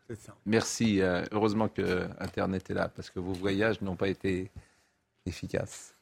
[0.46, 1.00] Merci.
[1.00, 4.50] Euh, heureusement que Internet est là, parce que vos voyages n'ont pas été
[5.26, 5.94] efficaces.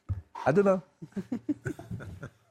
[0.43, 0.81] À demain.